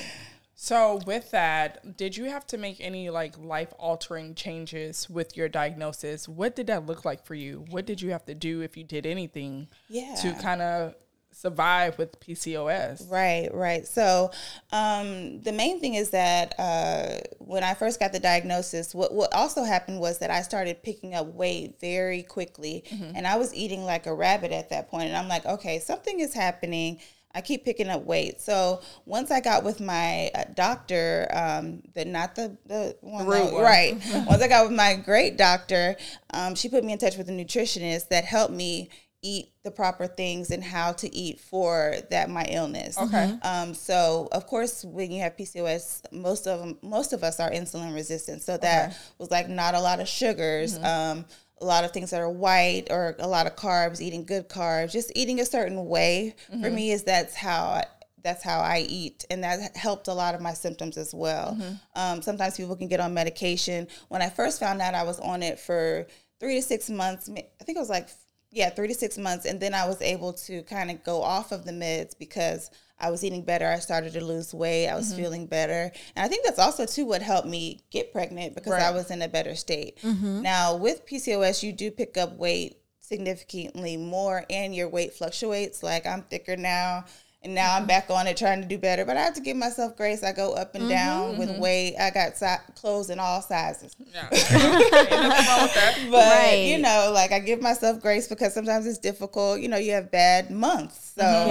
[0.63, 5.49] So with that, did you have to make any like life altering changes with your
[5.49, 6.29] diagnosis?
[6.29, 7.65] What did that look like for you?
[7.71, 10.15] What did you have to do if you did anything Yeah.
[10.17, 10.97] to kind of
[11.33, 13.11] survive with PCOS?
[13.11, 13.87] Right, right.
[13.87, 14.33] So
[14.71, 19.33] um, the main thing is that uh, when I first got the diagnosis, what what
[19.33, 23.85] also happened was that I started picking up weight very quickly, and I was eating
[23.87, 25.09] like a rabbit at that point.
[25.09, 27.01] And I'm like, okay, something is happening.
[27.35, 28.41] I keep picking up weight.
[28.41, 33.53] So once I got with my uh, doctor, um, the not the the one, that-
[33.53, 33.63] one.
[33.63, 33.95] right.
[34.27, 35.97] once I got with my great doctor,
[36.33, 38.91] um, she put me in touch with a nutritionist that helped me
[39.23, 42.97] eat the proper things and how to eat for that my illness.
[42.99, 43.35] Okay.
[43.43, 47.51] Um, so of course, when you have PCOS, most of them, most of us are
[47.51, 48.43] insulin resistant.
[48.43, 51.27] So that was like not a lot of sugars, um,
[51.61, 54.01] a lot of things that are white, or a lot of carbs.
[54.01, 56.35] Eating good carbs, just eating a certain way.
[56.63, 57.65] For me, is that's how.
[57.65, 57.85] I,
[58.23, 61.57] that's how I eat, and that helped a lot of my symptoms as well.
[61.95, 63.89] Um, sometimes people can get on medication.
[64.09, 66.07] When I first found out, I was on it for
[66.39, 67.31] three to six months.
[67.31, 68.11] I think it was like
[68.51, 71.53] yeah, three to six months, and then I was able to kind of go off
[71.53, 73.67] of the meds because I was eating better.
[73.67, 74.89] I started to lose weight.
[74.89, 75.23] I was mm-hmm.
[75.23, 78.91] feeling better, and I think that's also too what helped me get pregnant because I
[78.91, 79.99] was in a better state.
[80.03, 80.43] Mm-hmm.
[80.43, 85.83] Now with PCOS, you do pick up weight significantly more, and your weight fluctuates.
[85.83, 87.05] Like I'm thicker now.
[87.43, 89.57] And now I'm back on it trying to do better, but I have to give
[89.57, 90.23] myself grace.
[90.23, 91.39] I go up and mm-hmm, down mm-hmm.
[91.39, 91.97] with weight.
[91.99, 93.97] I got si- clothes in all sizes.
[93.99, 94.29] Yeah.
[94.31, 95.99] Ain't nothing wrong with that.
[96.11, 96.67] But Right.
[96.67, 99.61] you know, like I give myself grace because sometimes it's difficult.
[99.61, 101.49] You know, you have bad months, so mm-hmm.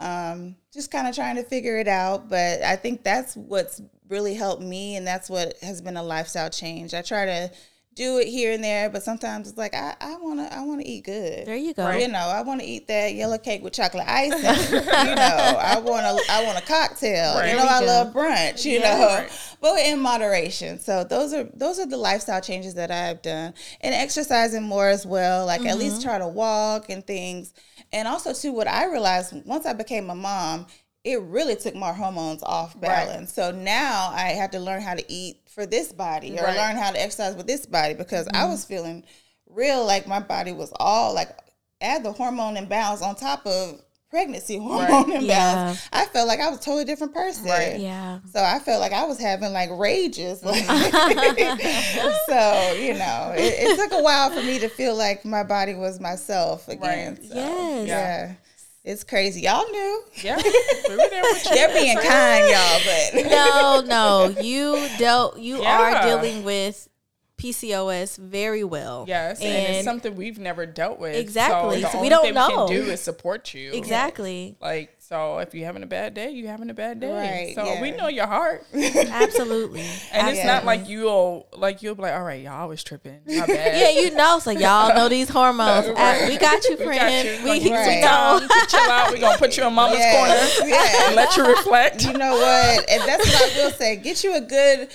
[0.00, 0.30] Yeah.
[0.30, 2.30] um, just kind of trying to figure it out.
[2.30, 6.48] But I think that's what's really helped me, and that's what has been a lifestyle
[6.48, 6.94] change.
[6.94, 7.50] I try to
[7.98, 11.04] do it here and there, but sometimes it's like I, I wanna I wanna eat
[11.04, 11.46] good.
[11.46, 11.90] There you go.
[11.90, 14.38] You know, I want to eat that yellow cake with chocolate icing.
[14.72, 14.80] you
[15.16, 16.32] know, I want to.
[16.32, 17.34] I want a cocktail.
[17.34, 17.50] Right.
[17.50, 17.86] You know, There I go.
[17.86, 18.64] love brunch.
[18.64, 18.98] You Yeah.
[18.98, 19.30] know, Right.
[19.60, 20.78] but in moderation.
[20.78, 25.04] So those are those are the lifestyle changes that I've done, and exercising more as
[25.04, 25.44] well.
[25.44, 26.08] Like at least mm-hmm.
[26.08, 27.52] try to walk and things,
[27.92, 28.52] and also too.
[28.52, 30.66] What I realized once I became a mom.
[31.04, 33.32] It really took my hormones off balance.
[33.32, 36.56] So now I had to learn how to eat for this body or Right.
[36.56, 38.50] learn how to exercise with this body because I mm-hmm.
[38.50, 39.04] was feeling
[39.46, 41.30] real like my body was all like
[41.80, 43.80] add the hormone imbalance on top of
[44.10, 45.86] pregnancy hormone imbalance.
[45.92, 47.46] I felt like I was a totally different person.
[47.46, 47.78] Right.
[47.78, 48.20] Yeah.
[48.32, 50.42] So I felt like I was having like rages.
[50.42, 50.64] Like,
[52.28, 55.74] so, you know, it, it took a while for me to feel like my body
[55.74, 57.14] was myself again.
[57.14, 57.24] Right.
[57.24, 57.88] So, Yes.
[57.88, 58.34] Yeah.
[58.88, 59.42] It's crazy.
[59.42, 60.02] Y'all knew.
[60.22, 60.40] Yeah.
[60.88, 61.54] We were there with you.
[61.54, 64.40] They're being kind, y'all, but No, no.
[64.40, 66.88] You dealt you are dealing with
[67.36, 69.04] PCOS very well.
[69.06, 71.14] Yes, and, it's something we've never dealt with.
[71.14, 71.76] Exactly.
[71.76, 72.48] So the So only we don't thing know.
[72.64, 73.72] we can do is support you.
[73.74, 74.56] Exactly.
[74.62, 77.10] Like so, if you're having a bad day, you're having a bad day.
[77.46, 77.80] Right, So yeah.
[77.80, 79.80] we know your heart, Absolutely.
[80.12, 80.46] and it's Yeah.
[80.46, 83.20] not like you'll like you'll be like, all right, y'all was tripping.
[83.26, 83.48] Bad.
[83.48, 85.86] Yeah, you know, so y'all know these hormones.
[85.86, 87.44] Uh, we got you, We friend.
[87.44, 88.00] We, give Right.
[88.02, 88.46] know.
[88.68, 89.10] chill out.
[89.10, 90.16] We're gonna put you in mama's Yes,
[90.58, 91.06] corner yes.
[91.06, 92.04] and let you reflect.
[92.04, 92.90] you know what?
[92.90, 93.96] And that's what I will say.
[93.96, 94.88] Get you a good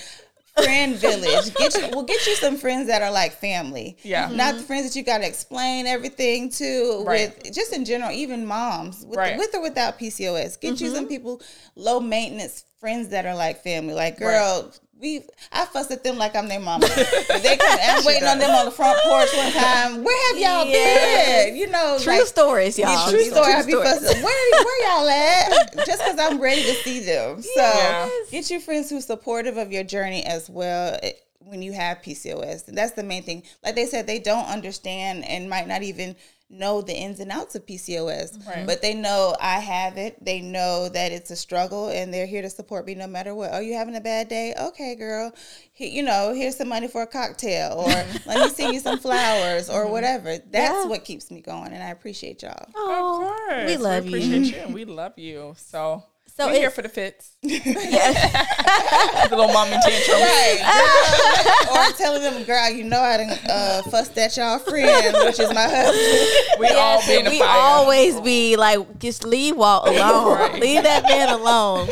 [0.56, 1.54] friend village.
[1.56, 3.98] Get you we'll get you some friends that are like family.
[4.04, 4.30] Yeah.
[4.30, 4.68] Not the mm-hmm.
[4.68, 7.44] friends that you gotta explain everything to Right.
[7.44, 9.06] with just in general, even moms.
[9.06, 9.38] With, Right.
[9.38, 10.60] with or without PCOS.
[10.60, 11.08] Get you some mm-hmm.
[11.08, 11.42] people
[11.76, 13.94] low maintenance friends that are like family.
[13.94, 14.72] Like, girl,
[15.04, 16.88] we I fuss at them like I'm their mama.
[16.88, 20.04] they come, I'm waiting on them on the front porch one time.
[20.04, 21.46] Where have y'all Yes.
[21.50, 21.56] been?
[21.58, 23.10] You know, True like, stories, y'all.
[23.12, 23.54] True are story.
[23.54, 23.89] I be stories.
[24.00, 24.24] fussing.
[24.24, 25.86] Where, where y'all at?
[25.86, 27.42] Just because I'm ready to see them.
[27.54, 28.30] So Yes.
[28.32, 32.68] get your friends who's supportive of your journey as well eh, when you have PCOS.
[32.70, 33.44] And that's the main thing.
[33.63, 36.16] Like they said, they don't understand and might not even
[36.54, 38.48] know the ins and outs of PCOS.
[38.48, 38.66] Right.
[38.66, 40.24] But they know I have it.
[40.24, 43.50] They know that it's a struggle and they're here to support me no matter what.
[43.54, 44.54] Oh, you having a bad day?
[44.60, 45.34] Okay, girl.
[45.74, 47.86] He- you know, here's some money for a cocktail or
[48.26, 49.92] let me send you some flowers or mm-hmm.
[49.92, 50.38] whatever.
[50.38, 50.86] That's Yeah.
[50.86, 51.74] what keeps me going.
[51.74, 52.68] And I appreciate y'all.
[52.76, 54.10] Oh, Of course, we love you.
[54.18, 54.62] appreciate you.
[54.62, 55.56] and we love you.
[55.58, 56.04] So,
[56.36, 57.36] So we're here for the fits.
[57.43, 59.30] Yes.
[59.30, 60.19] the little mommy tantrum.
[60.19, 61.67] Right.
[61.72, 65.39] or I'm telling them, girl, you know I done uh, fussed at y'all friend, which
[65.39, 66.60] is my husband.
[66.60, 67.48] We all be in the we fire.
[67.50, 70.38] always be like, just leave Walt alone.
[70.38, 70.60] Right.
[70.60, 71.89] Leave that man alone.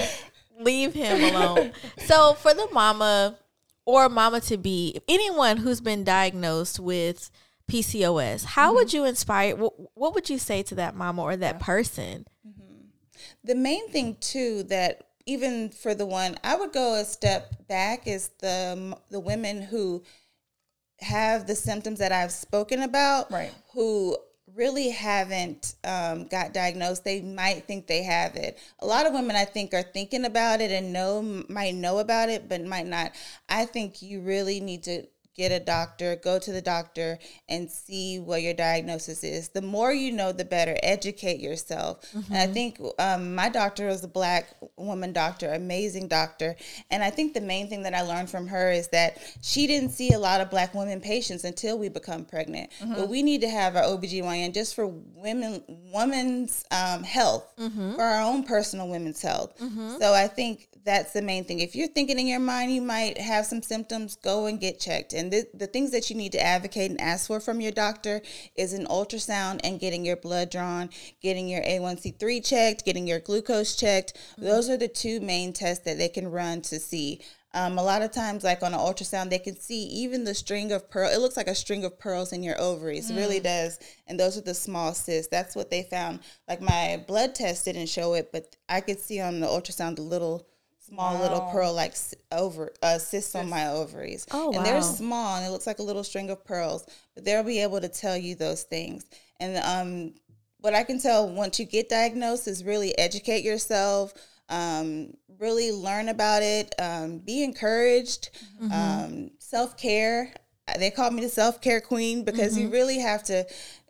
[0.59, 1.71] Leave him alone.
[2.05, 3.37] So for the mama
[3.85, 7.29] or mama to be, anyone who's been diagnosed with
[7.71, 8.75] PCOS, how Mm-hmm.
[8.75, 9.55] would you inspire?
[9.55, 12.25] What, what would you say to that mama or that person?
[13.43, 18.07] The main thing too that even for the one I would go a step back
[18.07, 20.03] is the the women who
[20.99, 23.51] have the symptoms that I've spoken about, Right.
[23.73, 24.17] Who
[24.55, 27.03] really haven't um, got diagnosed.
[27.03, 28.57] They might think they have it.
[28.79, 32.29] A lot of women, I think, are thinking about it and know might know about
[32.29, 33.13] it, but might not.
[33.49, 37.17] I think you really need to get a doctor, go to the doctor,
[37.47, 39.49] and see what your diagnosis is.
[39.49, 40.77] The more you know, the better.
[40.83, 42.05] Educate yourself.
[42.13, 46.55] And I think um, my doctor was a black woman doctor, amazing doctor.
[46.89, 49.91] And I think the main thing that I learned from her is that she didn't
[49.91, 52.69] see a lot of black women patients until we become pregnant.
[52.95, 55.63] But we need to have our OBGYN just for women,
[55.93, 57.47] women's um, health,
[57.95, 59.53] for our own personal women's health.
[59.99, 61.59] So I think that's the main thing.
[61.59, 65.13] If you're thinking in your mind you might have some symptoms, go and get checked.
[65.13, 68.21] And the, the things that you need to advocate and ask for from your doctor
[68.55, 70.89] is an ultrasound and getting your blood drawn,
[71.21, 74.17] getting your A1C3 checked, getting your glucose checked.
[74.37, 77.21] Those are the two main tests that they can run to see
[77.53, 80.71] Um, a lot of times, like on an ultrasound, they can see even the string
[80.71, 81.09] of pearl.
[81.11, 83.09] It looks like a string of pearls in your ovaries.
[83.09, 83.77] It really does.
[84.07, 85.27] And those are the small cysts.
[85.29, 86.21] That's what they found.
[86.47, 90.01] Like my blood test didn't show it, but I could see on the ultrasound the
[90.01, 90.47] little,
[90.91, 91.95] small little pearl like
[92.31, 94.25] over uh, cysts on my ovaries.
[94.31, 97.43] Oh, And they're small and it looks like a little string of pearls, but they'll
[97.43, 99.05] be able to tell you those things.
[99.39, 100.13] And um,
[100.59, 104.13] what I can tell once you get diagnosed is really educate yourself,
[104.49, 108.29] um, really learn about it, um, be encouraged,
[108.71, 110.33] um, self care.
[110.77, 113.45] They call me the self care queen because you really have to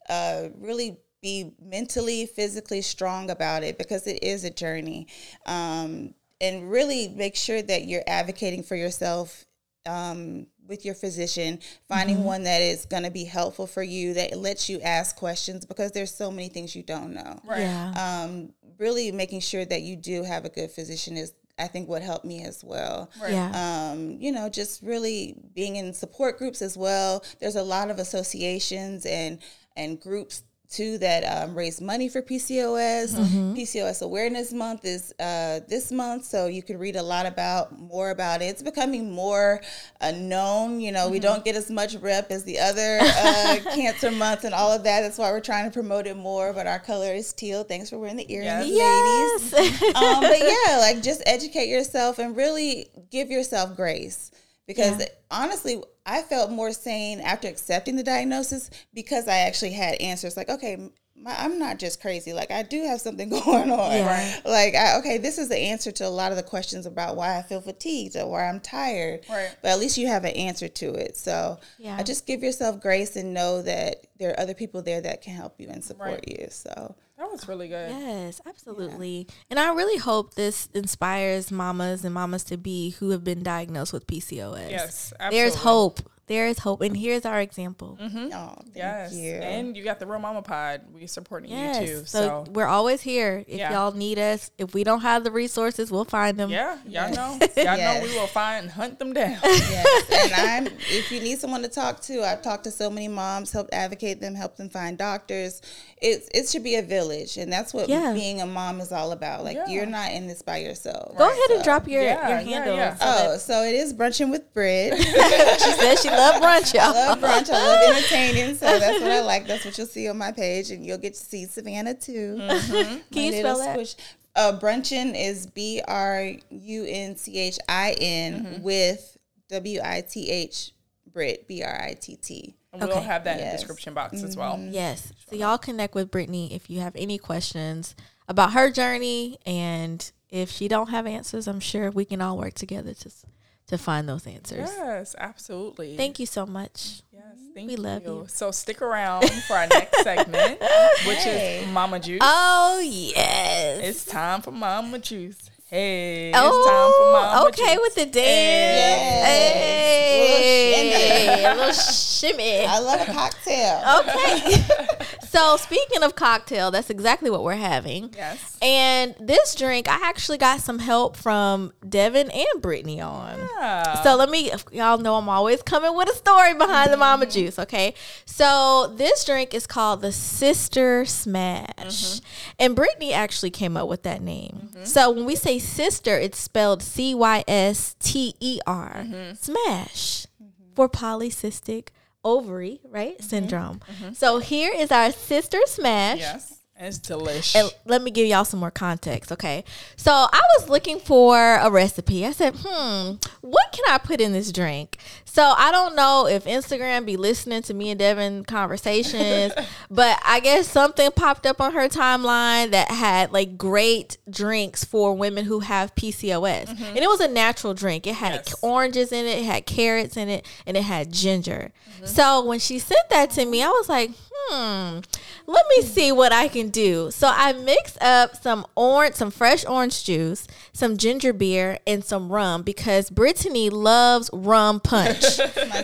[0.09, 5.07] uh, really be mentally, physically strong about it because it is a journey.
[5.45, 9.45] Um, and really make sure that you're advocating for yourself
[9.85, 14.37] um, with your physician, finding one that is going to be helpful for you, that
[14.37, 17.39] lets you ask questions because there's so many things you don't know.
[17.45, 17.61] Right.
[17.61, 18.23] Yeah.
[18.25, 22.01] Um, really making sure that you do have a good physician is, I think, what
[22.01, 23.11] helped me as well.
[23.21, 23.91] Yeah.
[23.91, 27.23] Um, you know, just really being in support groups as well.
[27.39, 29.39] There's a lot of associations and
[29.77, 33.13] and groups too that um, raise money for PCOS.
[33.55, 38.09] PCOS Awareness Month is uh, this month, so you can read a lot about more
[38.09, 38.45] about it.
[38.45, 39.61] It's becoming more
[39.99, 40.79] uh, known.
[40.79, 44.53] You know, we don't get as much rep as the other uh, cancer months and
[44.53, 45.01] all of that.
[45.01, 46.53] That's why we're trying to promote it more.
[46.53, 47.63] But our color is teal.
[47.63, 49.53] Thanks for wearing the earrings, yes.
[49.53, 54.31] ladies um, but yeah, like just educate yourself and really give yourself grace.
[54.67, 55.05] Because Yeah.
[55.29, 60.35] honestly, I felt more sane after accepting the diagnosis because I actually had answers.
[60.35, 60.89] Like, okay,
[61.21, 62.33] my, I'm not just crazy.
[62.33, 63.91] Like, I do have something going on.
[63.91, 64.39] Yeah.
[64.45, 67.37] Like, I, okay, this is the answer to a lot of the questions about why
[67.37, 69.25] I feel fatigued or why I'm tired.
[69.29, 69.55] Right.
[69.61, 71.17] But at least you have an answer to it.
[71.17, 71.95] So Yeah.
[71.97, 75.33] I just give yourself grace and know that there are other people there that can
[75.33, 76.39] help you and support Right.
[76.39, 76.47] you.
[76.49, 77.91] So That was really good.
[77.91, 79.27] Yes, absolutely.
[79.49, 83.93] And I really hope this inspires mamas and mamas to be who have been diagnosed
[83.93, 84.69] with PCOS.
[84.71, 85.99] Yes, There's hope.
[86.27, 86.81] There is hope.
[86.81, 87.97] And here's our example.
[87.99, 89.13] oh, thank Yes.
[89.13, 89.33] you.
[89.33, 90.81] And you got the Real Mama Pod.
[90.93, 91.81] We supporting Yes.
[91.81, 92.05] you too.
[92.05, 93.43] so, So, we're always here.
[93.47, 93.73] If Yeah.
[93.73, 96.49] y'all need us, if we don't have the resources, we'll find them.
[96.49, 97.37] yeah, y'all know.
[97.41, 98.01] Y'all Yes.
[98.03, 99.39] know we will find and hunt them down.
[99.43, 100.33] yes, and
[100.67, 100.73] I'm.
[100.89, 104.21] If you need someone to talk to, I've talked to so many moms, helped advocate
[104.21, 105.61] them, help them find doctors.
[106.01, 108.13] It it should be a village, and that's what Yeah.
[108.13, 109.43] being a mom is all about.
[109.43, 109.67] Like Yeah.
[109.67, 111.17] you're not in this by yourself.
[111.17, 112.75] Go ahead and drop your, Yeah, your handle.
[112.75, 112.95] yeah.
[112.95, 114.97] so Oh, so it is brunching with Brit.
[115.01, 116.83] she says she loved brunch, y'all.
[116.95, 117.49] I love brunch.
[117.51, 118.55] I love entertaining.
[118.55, 119.47] So that's what I like.
[119.47, 122.37] That's what you'll see on my page, and you'll get to see Savannah too.
[122.39, 122.97] Mm-hmm.
[123.11, 123.73] Can you My spell little that?
[123.73, 123.95] squish-
[124.35, 128.61] Uh, brunchin is B R U N C H I N mm-hmm.
[128.63, 129.17] with
[129.49, 130.71] W I T H
[131.11, 132.55] Brit B R I T T.
[132.73, 133.01] And we'll Okay.
[133.05, 134.55] have that in the description box as well.
[134.55, 134.71] Mm-hmm.
[134.71, 135.11] Yes.
[135.29, 137.95] So y'all connect with Brittany if you have any questions
[138.29, 142.53] about her journey, and if she don't have answers, I'm sure we can all work
[142.53, 143.25] together to s-
[143.71, 144.69] to find those answers.
[144.77, 145.97] Yes, absolutely.
[145.97, 147.01] Thank you so much.
[147.11, 147.23] Yes,
[147.55, 148.25] thank We love you.
[148.27, 150.59] So stick around for our next segment,
[151.07, 152.19] which is Mama Juice.
[152.21, 153.79] Oh yes.
[153.83, 155.49] It's time for Mama Juice.
[155.67, 157.79] Hey, oh, it's time for oh, Mama okay Juice.
[157.81, 159.25] with the dance.
[159.25, 162.65] Hey, a little shimmy.
[162.65, 163.81] I love a cocktail.
[164.01, 164.65] Okay.
[165.31, 168.13] so speaking of cocktail, that's exactly what we're having.
[168.15, 168.57] Yes.
[168.61, 173.39] And this drink, I actually got some help from Devin and Brittany on.
[173.57, 174.01] Yeah.
[174.03, 177.31] So let me, y'all know I'm always coming with a story behind the Mama Mm-hmm.
[177.31, 177.93] Juice, okay?
[178.25, 181.65] So this drink is called the CYSTer Smash.
[181.77, 182.25] Mm-hmm.
[182.59, 184.69] And Brittany actually came up with that name.
[184.83, 189.05] So when we say sister, it's spelled C Y S T E R.
[189.05, 189.35] Mm-hmm.
[189.35, 190.27] Smash
[190.75, 191.89] for polycystic
[192.23, 193.17] ovary, right?
[193.17, 193.27] Mm-hmm.
[193.27, 193.81] Syndrome.
[194.13, 196.19] So here is our CYSTer Smash.
[196.19, 196.60] yes.
[196.83, 197.55] It's delish.
[197.55, 199.63] And let me give y'all some more context, okay?
[199.97, 202.25] So I was looking for a recipe.
[202.25, 204.97] I said, hmm, what can I put in this drink?
[205.25, 209.53] So I don't know if Instagram be listening to me and Devin conversations,
[209.91, 215.13] but I guess something popped up on her timeline that had like great drinks for
[215.13, 216.69] women who have PCOS.
[216.69, 218.07] And it was a natural drink.
[218.07, 218.55] It had Yes.
[218.61, 221.71] oranges in it, it had carrots in it, and it had ginger.
[222.05, 224.09] So when she sent that to me, I was like,
[224.49, 224.99] hmm,
[225.47, 227.11] let me see what I can do.
[227.11, 232.31] So I mixed up some orange, some fresh orange juice, some ginger beer, and some
[232.31, 235.23] rum because Brittany loves rum punch.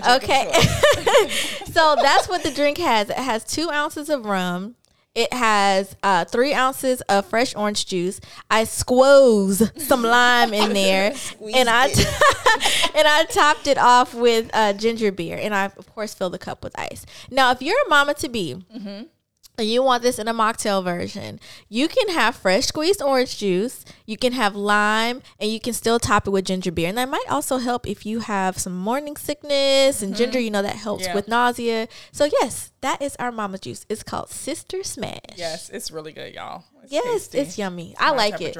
[0.09, 0.51] okay.
[1.65, 3.09] so that's what the drink has.
[3.09, 4.76] It has two ounces of rum.
[5.17, 8.21] It has uh, three ounces of fresh orange juice.
[8.51, 11.11] I squoze some lime in there,
[11.55, 11.85] and I
[12.95, 16.37] and I topped it off with uh, ginger beer, and I of course filled the
[16.37, 17.03] cup with ice.
[17.31, 19.09] Now, if you're a mama to be, and
[19.65, 24.15] you want this in a mocktail version, you can have fresh squeezed orange juice, you
[24.17, 26.89] can have lime, and you can still top it with ginger beer.
[26.89, 30.45] And that might also help if you have some morning sickness and ginger, mm-hmm.
[30.45, 31.15] you know, that helps Yeah.
[31.15, 31.87] with nausea.
[32.11, 33.85] So, yes, that is our mama juice.
[33.89, 35.19] It's called CYSTer Smash.
[35.35, 36.63] Yes, it's really good, y'all.
[36.83, 37.39] It's Yes, tasty.
[37.39, 37.95] it's yummy.
[37.99, 38.55] I My like it.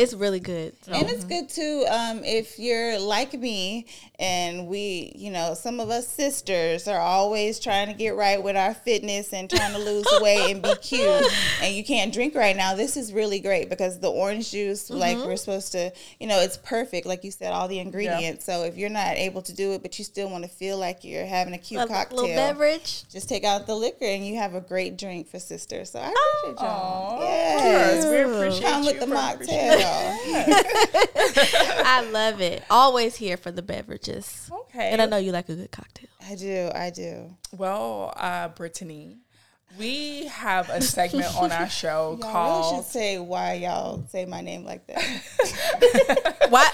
[0.00, 0.12] Drink.
[0.12, 0.72] It's really good.
[0.88, 3.86] And it's good too um, if you're like me
[4.18, 8.56] and we, you know, some of us sisters are always trying to get right with
[8.56, 11.24] our fitness and trying to lose weight and be cute,
[11.62, 12.74] and you can't drink right now.
[12.74, 16.56] This is really great because the orange juice, like we're supposed to, you know, it's
[16.58, 18.44] perfect, like you said, all the ingredients.
[18.44, 21.02] So if you're not able to do it, but you still want to feel like
[21.04, 23.08] you're having a cute A cocktail, little beverage.
[23.08, 25.90] just take out the liquor and you have a great drink for sisters.
[25.90, 26.08] So I
[26.42, 27.18] appreciate y'all.
[27.18, 28.10] Aw, yes, Yes.
[28.10, 29.46] we appreciate Come with the mocktail.
[31.84, 32.62] I love it.
[32.70, 34.50] Always here for the beverages.
[34.52, 34.90] Okay.
[34.90, 36.08] And I know you like a good cocktail.
[36.28, 37.34] I do, I do.
[37.56, 39.18] Well, uh, Brittany,
[39.78, 44.24] we have a segment on our show Y'all really called should say why y'all say
[44.26, 46.36] my name like that.
[46.50, 46.72] What?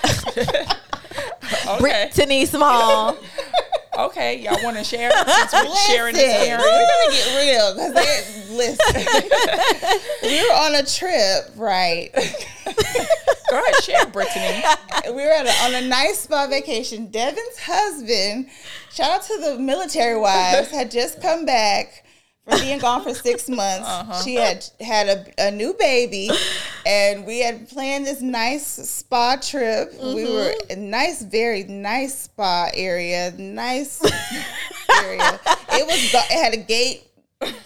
[1.66, 1.78] Okay.
[1.80, 3.16] Brittany Small.
[3.98, 8.50] Okay, y'all want to share since we're sharing this Listen, we're gonna get real because
[8.50, 9.02] listen.
[10.22, 12.10] we were on a trip, right?
[13.50, 14.62] Go ahead, share, Brittany.
[15.06, 17.10] We were a, on a nice spa vacation.
[17.10, 18.48] Devin's husband,
[18.92, 22.04] shout out to the military wives, had just come back
[22.48, 23.86] from being gone for six months.
[23.88, 24.22] Uh-huh.
[24.22, 26.28] She had had a, a new baby,
[26.84, 29.92] and we had planned this nice spa trip.
[30.02, 30.72] We were Mm-hmm.
[30.72, 34.02] a nice, very nice spa area, nice
[35.02, 35.40] area.
[35.72, 37.04] It was it had a gate,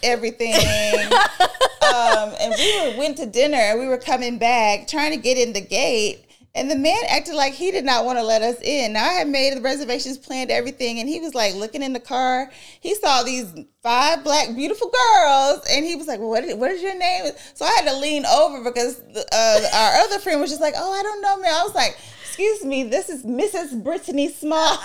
[0.02, 0.54] everything.
[0.54, 5.38] um, and we were went to dinner and we were coming back trying to get
[5.38, 6.26] in the gate.
[6.52, 8.94] And the man acted like he did not want to let us in.
[8.94, 12.00] Now I had made the reservations, planned everything, and he was like looking in the
[12.00, 12.50] car.
[12.80, 13.54] He saw these
[13.84, 17.30] five black beautiful girls, and he was like, "Well, what is, what is your name?"
[17.54, 19.00] So I had to lean over because
[19.32, 21.96] uh, our other friend was just like, "Oh, I don't know, man." I was like,
[22.24, 23.84] "Excuse me, this is Mrs.
[23.84, 24.76] Brittany Small."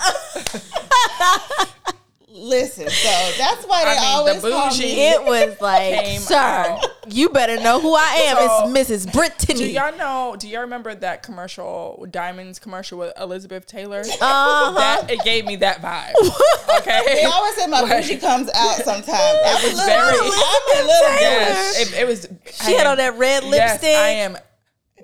[2.38, 5.08] Listen, so that's why they I mean, the always call bougie- me.
[5.08, 6.84] It was like, Came sir, out.
[7.08, 8.36] you better know who I am.
[8.36, 9.06] So, it's Mrs.
[9.06, 9.70] Do Brittany.
[9.70, 10.36] y'all know?
[10.38, 14.00] Do y'all remember that commercial, Diamonds commercial with Elizabeth Taylor?
[14.00, 14.72] Uh-huh.
[14.76, 16.12] That it gave me that vibe.
[16.78, 17.00] Okay.
[17.06, 19.06] They always say my Like- bougie comes out sometimes.
[19.08, 22.28] I was was very- I'm a little Yes, it, it was.
[22.64, 23.50] She had on that red Yes,
[23.82, 23.96] lipstick.
[23.96, 24.36] I am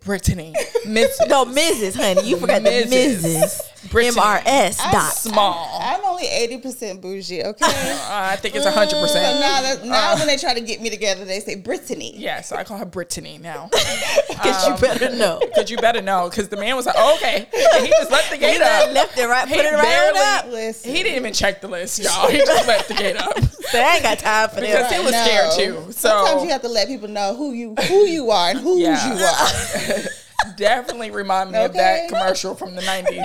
[0.04, 0.54] Brittany.
[0.86, 1.96] Miss No, Mrs.
[1.96, 3.60] Honey, you forgot the Mrs.
[3.84, 3.90] Mrs.
[3.90, 4.20] Brittany.
[4.20, 5.12] MRS dot.
[5.12, 5.78] small.
[5.82, 7.42] I'm only eighty percent bougie.
[7.44, 7.98] Okay.
[8.12, 9.40] Uh, I think it's hundred So percent.
[9.40, 12.12] now, that, now when they try to get me together, they say Brittany.
[12.16, 13.70] Yeah, so I call her Brittany now.
[14.42, 15.38] Cause you better know.
[15.40, 16.28] Because you better know.
[16.28, 17.46] Because the man was like, oh, okay.
[17.74, 18.94] And he just let the gate done up.
[18.94, 20.46] left it right, He put it right barely- on up.
[20.52, 22.28] Listen, He didn't even check the list, y'all.
[22.28, 23.38] He just let the gate up.
[23.40, 24.98] Say, I ain't got time for Because this.
[24.98, 25.24] he was No.
[25.24, 25.52] scared
[25.86, 25.92] too.
[25.92, 29.14] Sometimes you have to let people know who you who you are and who Yeah.
[29.14, 30.52] you are.
[30.56, 33.24] definitely remind me of that commercial from the 90s.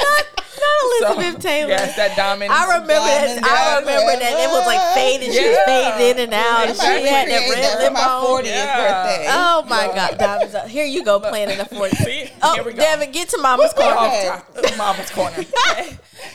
[0.84, 1.70] Elizabeth So, Taylor.
[1.70, 2.52] Yes, that diamond.
[2.52, 3.26] I remember that.
[3.28, 5.32] Diamond I Diamond remember that it was like fading.
[5.32, 6.68] She was fading in and out.
[6.68, 8.26] And she had that red lip my on.
[8.26, 8.78] 40th Yeah.
[8.78, 9.26] birthday.
[9.30, 10.56] Oh my God, diamonds!
[10.56, 10.68] up.
[10.68, 11.96] Here you go playing in the 40s.
[12.06, 12.30] See?
[12.42, 12.78] Oh, we go.
[12.78, 13.96] Devin, get to Mama's corner.
[13.96, 14.28] Okay.
[14.30, 15.44] off top, Mama's corner.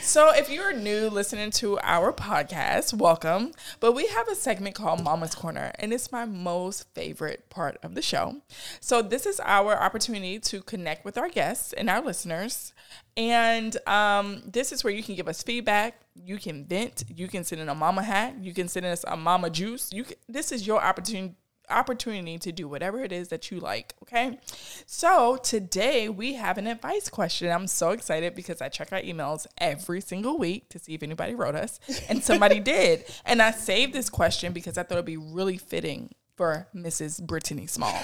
[0.01, 3.53] So, if you're new listening to our podcast, welcome.
[3.81, 7.95] But we have a segment called Mama's Corner, and it's my most favorite part of
[7.95, 8.37] the show.
[8.81, 12.73] So, this is our opportunity to connect with our guests and our listeners.
[13.17, 16.01] And um, this is where you can give us feedback.
[16.15, 17.05] You can vent.
[17.09, 18.37] You can send in a mama hat.
[18.41, 19.91] You can send us a mama juice.
[19.93, 21.35] You can, this is your opportunity
[21.71, 23.95] opportunity to do whatever it is that you like.
[24.03, 24.39] Okay.
[24.87, 27.51] So today we have an advice question.
[27.51, 31.35] I'm so excited because I check our emails every single week to see if anybody
[31.35, 33.05] wrote us, and somebody did.
[33.25, 37.23] And I saved this question because I thought it'd be really fitting for Mrs.
[37.23, 37.99] Brittany Small.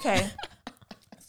[0.00, 0.30] Okay.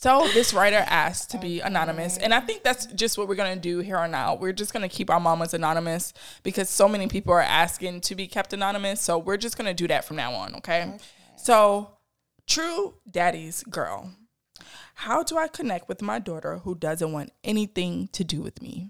[0.04, 3.56] So this writer asked to be anonymous, and I think that's just what we're gonna
[3.56, 4.42] do here on out.
[4.42, 6.12] We're just gonna keep our mamas anonymous
[6.44, 9.00] because so many people are asking to be kept anonymous.
[9.00, 10.56] So we're just gonna do that from now on.
[10.56, 10.98] Okay.
[11.38, 11.92] So,
[12.46, 14.12] true daddy's girl.
[14.96, 18.89] How do I connect with my daughter who doesn't want anything to do with me?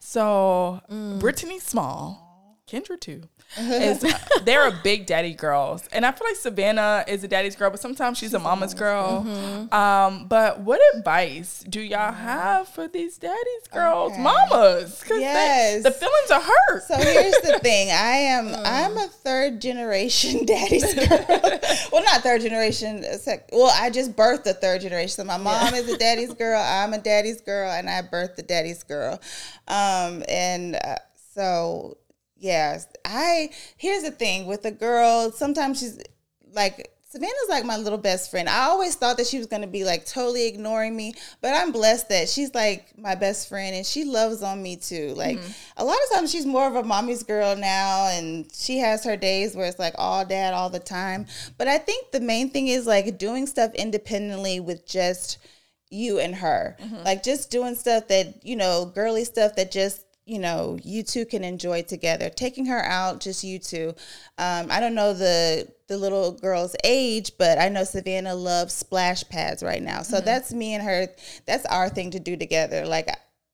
[0.00, 1.20] So, mm.
[1.20, 2.27] Brittany Small,
[2.68, 3.22] Kendra too,
[3.58, 4.04] is
[4.44, 7.80] they're a big daddy girls, and I feel like Savannah is a daddy's girl, but
[7.80, 9.26] sometimes she's, a mama's girl.
[9.72, 14.22] Um, but what advice do y'all have for these daddy's girls, Okay.
[14.22, 15.00] mamas?
[15.00, 15.82] Because Yes.
[15.82, 16.82] the feelings are hurt.
[16.86, 17.88] So here's the thing.
[17.90, 21.58] I am I'm a third generation daddy's girl.
[21.92, 23.02] well, not third generation.
[23.18, 25.08] sec- Well, I just birthed a third generation.
[25.10, 26.60] So my mom is a daddy's girl.
[26.62, 29.20] I'm a daddy's girl, and I birthed a daddy's girl.
[29.68, 30.96] Um, and uh,
[31.34, 31.96] so
[32.38, 35.30] yes, I here's the thing with a girl.
[35.32, 36.00] Sometimes she's
[36.52, 38.50] like Savannah's like my little best friend.
[38.50, 41.72] I always thought that she was going to be like totally ignoring me, but I'm
[41.72, 45.14] blessed that she's like my best friend and she loves on me too.
[45.16, 45.52] Like mm-hmm.
[45.78, 49.16] a lot of times she's more of a mommy's girl now and she has her
[49.16, 51.24] days where it's like all dad all the time.
[51.56, 55.38] But I think the main thing is like doing stuff independently with just
[55.88, 56.76] you and her.
[56.78, 57.04] Mm-hmm.
[57.04, 61.24] Like just doing stuff that, you know, girly stuff that just you know you two
[61.24, 62.30] can enjoy together.
[62.30, 63.94] Taking her out just you two.
[64.38, 69.28] Um, i don't know the the little girl's age but i know savannah loves splash
[69.28, 70.02] pads right now.
[70.02, 70.26] So mm-hmm.
[70.26, 71.08] that's me and her.
[71.46, 72.86] That's our thing to do together.
[72.86, 73.08] Like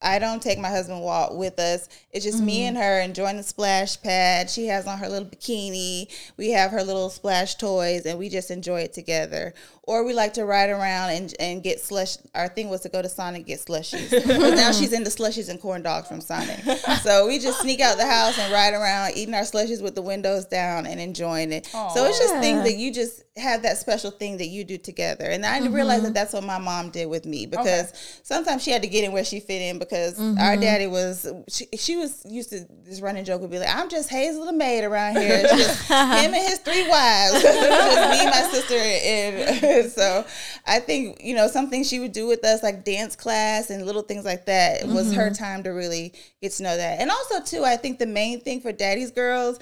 [0.05, 1.89] I don't take my husband walk with us.
[2.13, 2.47] It's just mm-hmm.
[2.47, 4.51] me and her enjoying the splash pad.
[4.51, 6.07] She has on her little bikini.
[6.37, 9.55] We have her little splash toys, and we just enjoy it together.
[9.83, 12.19] Or we like to ride around and, and get slush.
[12.35, 14.27] Our thing was to go to Sonic and get slushies.
[14.57, 16.61] now she's into slushies and corn dogs from Sonic.
[17.03, 20.03] So we just sneak out the house and ride around eating our slushies with the
[20.03, 21.65] windows down and enjoying it.
[21.65, 21.93] Aww.
[21.93, 25.24] So it's just things that you just have that special thing that you do together.
[25.24, 25.74] And I mm-hmm.
[25.74, 27.99] realized that that's what my mom did with me because okay.
[28.22, 30.39] sometimes she had to get in where she fit in because mm-hmm.
[30.39, 33.89] our daddy was she, she, was used to this running joke would be like I'm
[33.89, 35.41] just Hazel the maid around here.
[35.43, 37.43] It's just him and his three wives.
[37.43, 40.24] just me, my sister, and so
[40.64, 44.03] I think you know something she would do with us like dance class and little
[44.03, 44.95] things like that mm-hmm.
[44.95, 45.45] was her mm-hmm.
[45.45, 47.01] time to really get to know that.
[47.01, 49.59] And also too, I think the main thing for daddy's girls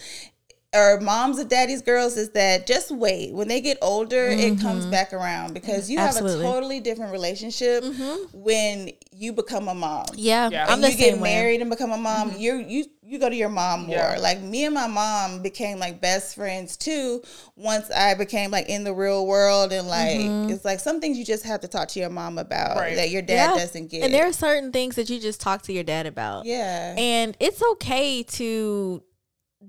[0.74, 4.56] or moms of daddy's girls is that just wait when they get older mm-hmm.
[4.56, 6.30] it comes back around because you Absolutely.
[6.32, 8.38] have a totally different relationship mm-hmm.
[8.38, 10.66] when you become a mom yeah, yeah.
[10.68, 11.60] I'm the you get married way.
[11.60, 12.40] and become a mom mm-hmm.
[12.40, 14.18] you you you go to your mom more yeah.
[14.18, 17.22] like me and my mom became like best friends too
[17.56, 20.50] once i became like in the real world and like mm-hmm.
[20.50, 22.96] it's like some things you just have to talk to your mom about right.
[22.96, 23.58] that your dad yeah.
[23.58, 26.46] doesn't get and there are certain things that you just talk to your dad about
[26.46, 29.02] yeah and it's okay to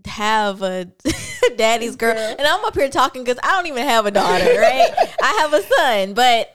[0.06, 0.86] have a
[1.58, 2.14] daddy's girl.
[2.14, 2.36] girl.
[2.38, 4.90] And I'm up here talking because I don't even have a daughter, right?
[5.22, 6.53] I have a son, but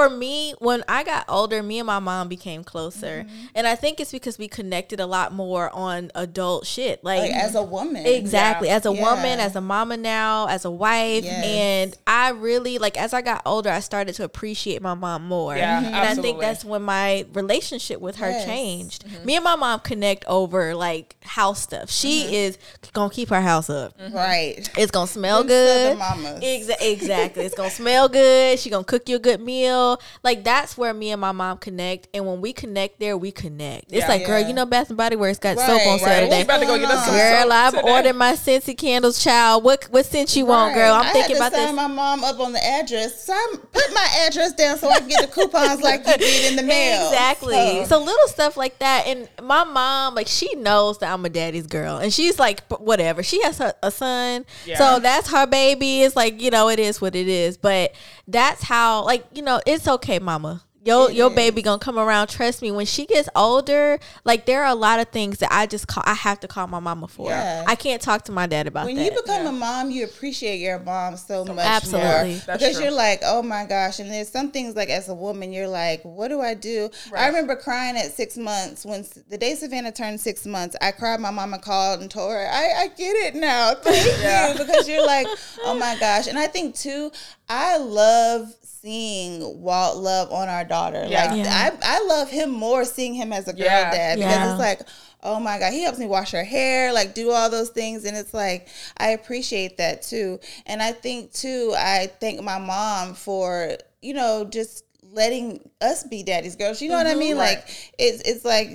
[0.00, 3.46] for me, when I got older, me and my mom became closer, mm-hmm.
[3.54, 7.32] and I think it's because we connected a lot more on adult shit, like, like
[7.32, 8.76] as a woman, exactly, yeah.
[8.76, 9.02] as a yeah.
[9.02, 11.44] woman, as a mama now, as a wife, yes.
[11.44, 15.54] and I really like as I got older, I started to appreciate my mom more,
[15.54, 18.46] yeah, and I think that's when my relationship with her yes.
[18.46, 19.06] changed.
[19.06, 19.26] Mm-hmm.
[19.26, 21.90] Me and my mom connect over like house stuff.
[21.90, 22.34] She mm-hmm.
[22.34, 22.58] is
[22.94, 24.16] gonna keep her house up, mm-hmm.
[24.16, 24.70] right?
[24.78, 27.44] It's gonna smell good, Exa- exactly.
[27.44, 28.58] it's gonna smell good.
[28.58, 29.89] She gonna cook you a good meal
[30.22, 32.08] like that's where me and my mom connect.
[32.12, 33.92] And when we connect there, we connect.
[33.92, 34.26] It's yeah, like, yeah.
[34.26, 36.42] girl, you know Bath and Body Works got right, soap on sale today.
[36.42, 37.90] About to go get us some girl, I've today.
[37.90, 39.64] ordered my Scentsy candles, child.
[39.64, 40.94] What what scent you want, girl?
[40.94, 41.72] I'm I thinking about this.
[41.72, 43.24] my mom up on the address.
[43.24, 46.50] So I'm, put my address down so I can get the coupons like you did
[46.50, 47.08] in the mail.
[47.08, 47.52] Exactly.
[47.52, 47.84] So.
[47.84, 49.06] so little stuff like that.
[49.06, 53.22] And my mom, like, she knows that I'm a daddy's girl, and she's like, whatever.
[53.22, 54.78] She has a, a son, yeah.
[54.78, 56.02] so that's her baby.
[56.02, 57.56] It's like you know, it is what it is.
[57.56, 57.92] But
[58.26, 62.28] that's how, like, you know, it's okay, mama your your baby gonna come around.
[62.28, 62.70] Trust me.
[62.70, 66.02] When she gets older, like there are a lot of things that I just call.
[66.06, 67.30] I have to call my mama for.
[67.30, 67.64] Yeah.
[67.66, 68.86] I can't talk to my dad about that.
[68.86, 69.04] when that.
[69.04, 69.50] you become yeah.
[69.50, 72.32] a mom, you appreciate your mom so much Absolutely.
[72.34, 72.84] more because true.
[72.84, 73.98] you're like, oh my gosh.
[73.98, 76.88] And there's some things like as a woman, you're like, what do I do?
[77.12, 77.22] Right.
[77.22, 80.76] I remember crying at six months when the day Savannah turned six months.
[80.80, 81.20] I cried.
[81.20, 83.74] My mama called and told her, I, I get it now.
[83.82, 84.52] Thank yeah.
[84.52, 85.26] you because you're like,
[85.64, 86.26] oh my gosh.
[86.26, 87.10] And I think too,
[87.48, 91.06] I love seeing Walt love on our daughter.
[91.08, 91.24] Yeah.
[91.24, 91.70] Like yeah.
[91.82, 93.90] I, I love him more seeing him as a girl yeah.
[93.90, 94.50] dad because yeah.
[94.50, 94.80] it's like,
[95.22, 98.04] oh my God, he helps me wash her hair, like do all those things.
[98.04, 100.40] And it's like, I appreciate that too.
[100.66, 106.22] And I think too, I thank my mom for, you know, just letting us be
[106.22, 106.80] daddy's girls.
[106.80, 107.20] You know mm-hmm, what I mm-hmm.
[107.20, 107.36] mean?
[107.36, 107.56] Right.
[107.58, 108.70] Like it's it's like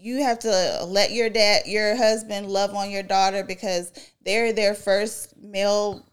[0.00, 3.92] you have to let your dad, your husband love on your daughter because
[4.24, 6.04] they're their first male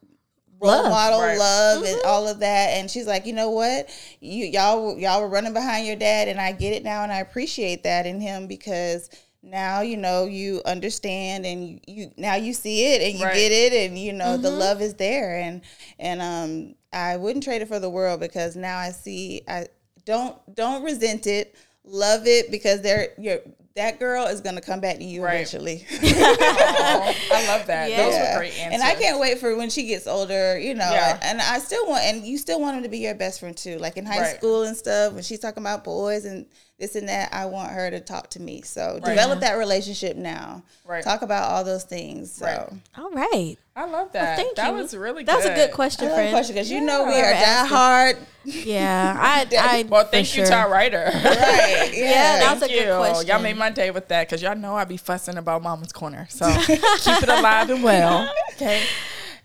[0.62, 0.92] role love.
[0.92, 1.38] model right.
[1.38, 1.94] love mm-hmm.
[1.94, 3.90] and all of that and she's like you know what
[4.20, 7.20] you y'all y'all were running behind your dad and i get it now and i
[7.20, 9.10] appreciate that in him because
[9.44, 13.36] now you know you understand and you, you now you see it and you right.
[13.36, 14.44] get it and you know mm-hmm.
[14.44, 15.62] the love is there and
[15.98, 19.66] and um i wouldn't trade it for the world because now i see i
[20.06, 23.40] don't don't resent it love it because they're you're
[23.76, 25.36] that girl is going to come back to you right.
[25.36, 25.86] eventually.
[26.04, 27.90] oh, I love that.
[27.90, 28.04] Yeah.
[28.04, 28.74] Those were great answers.
[28.74, 30.92] And I can't wait for when she gets older, you know.
[30.92, 31.20] Yeah.
[31.24, 33.78] And I still want, and you still want him to be your best friend too.
[33.78, 34.36] Like in high right.
[34.36, 36.46] school and stuff, when she's talking about boys and
[36.82, 38.62] this and that, I want her to talk to me.
[38.64, 39.06] So right.
[39.06, 40.64] develop that relationship now.
[40.86, 41.04] Right.
[41.04, 42.32] Talk about all those things.
[42.34, 42.46] So.
[42.46, 42.70] Right.
[42.98, 43.58] All right.
[43.74, 44.24] I love that.
[44.24, 44.74] Well, thank that you.
[44.74, 46.34] was really That was a good question, friend.
[46.34, 46.80] question because yeah.
[46.80, 48.18] you know we are die hard.
[48.44, 49.84] Yeah, I, I.
[49.88, 50.48] well, thank you sure.
[50.48, 51.06] to our writer.
[51.14, 51.22] right.
[51.24, 53.28] Yeah, yeah that was a good question.
[53.28, 56.28] Y'all made my day with that because y'all know I be fussing about Mama's Corner.
[56.30, 56.80] So keep
[57.24, 58.30] it alive and well.
[58.54, 58.84] Okay.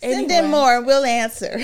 [0.01, 0.45] Send Anyway.
[0.45, 1.57] in more and we'll answer.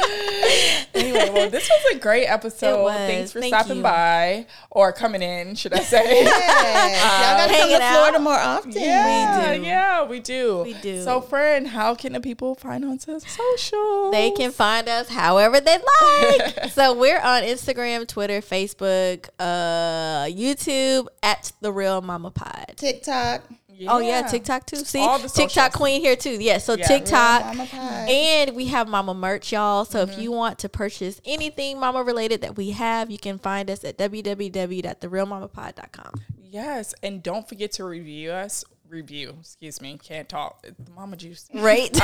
[0.92, 2.88] Anyway, well, this was a great episode.
[2.88, 3.82] Thanks for Thank stopping you.
[3.82, 6.02] by or coming in, should I say?
[6.24, 7.00] Yes.
[7.00, 7.94] Y'all gotta come Hanging to out.
[7.94, 8.72] Florida more often.
[8.72, 9.62] Yeah, do.
[9.62, 10.62] yeah, we do.
[10.64, 11.02] We do.
[11.02, 14.10] So, friend, how can the people find us on social?
[14.10, 16.64] They can find us however they like.
[16.72, 22.74] so we're on Instagram, Twitter, Facebook, uh, YouTube at the Real Mama Pod.
[22.76, 23.42] TikTok.
[23.88, 24.76] Oh yeah, TikTok too.
[24.76, 26.40] See, All the TikTok queen here too.
[26.42, 26.86] Yeah, so Yeah.
[26.86, 27.44] TikTok.
[27.56, 27.66] Mama
[28.10, 29.84] And we have Mama merch, y'all.
[29.84, 30.12] So Mm-hmm.
[30.12, 33.84] if you want to purchase anything Mama related that we have, you can find us
[33.84, 36.12] at www.therealmamapod.com.
[36.52, 38.64] Yes, and don't forget to review us.
[38.90, 40.64] Review, excuse me, can't talk.
[40.64, 41.48] It's the mama juice.
[41.54, 41.90] Right?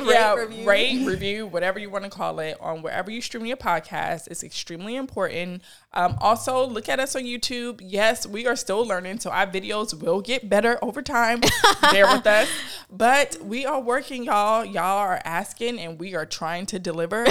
[0.00, 0.68] yeah, review.
[0.68, 4.26] rate, review, whatever you want to call it, on wherever you stream your podcast.
[4.26, 5.62] It's extremely important.
[5.94, 7.80] Um, also, look at us on YouTube.
[7.82, 11.42] Yes, we are still learning, so our videos will get better over time.
[11.92, 12.48] Bear with us,
[12.90, 14.64] but we are working, y'all.
[14.64, 17.24] Y'all are asking, and we are trying to deliver.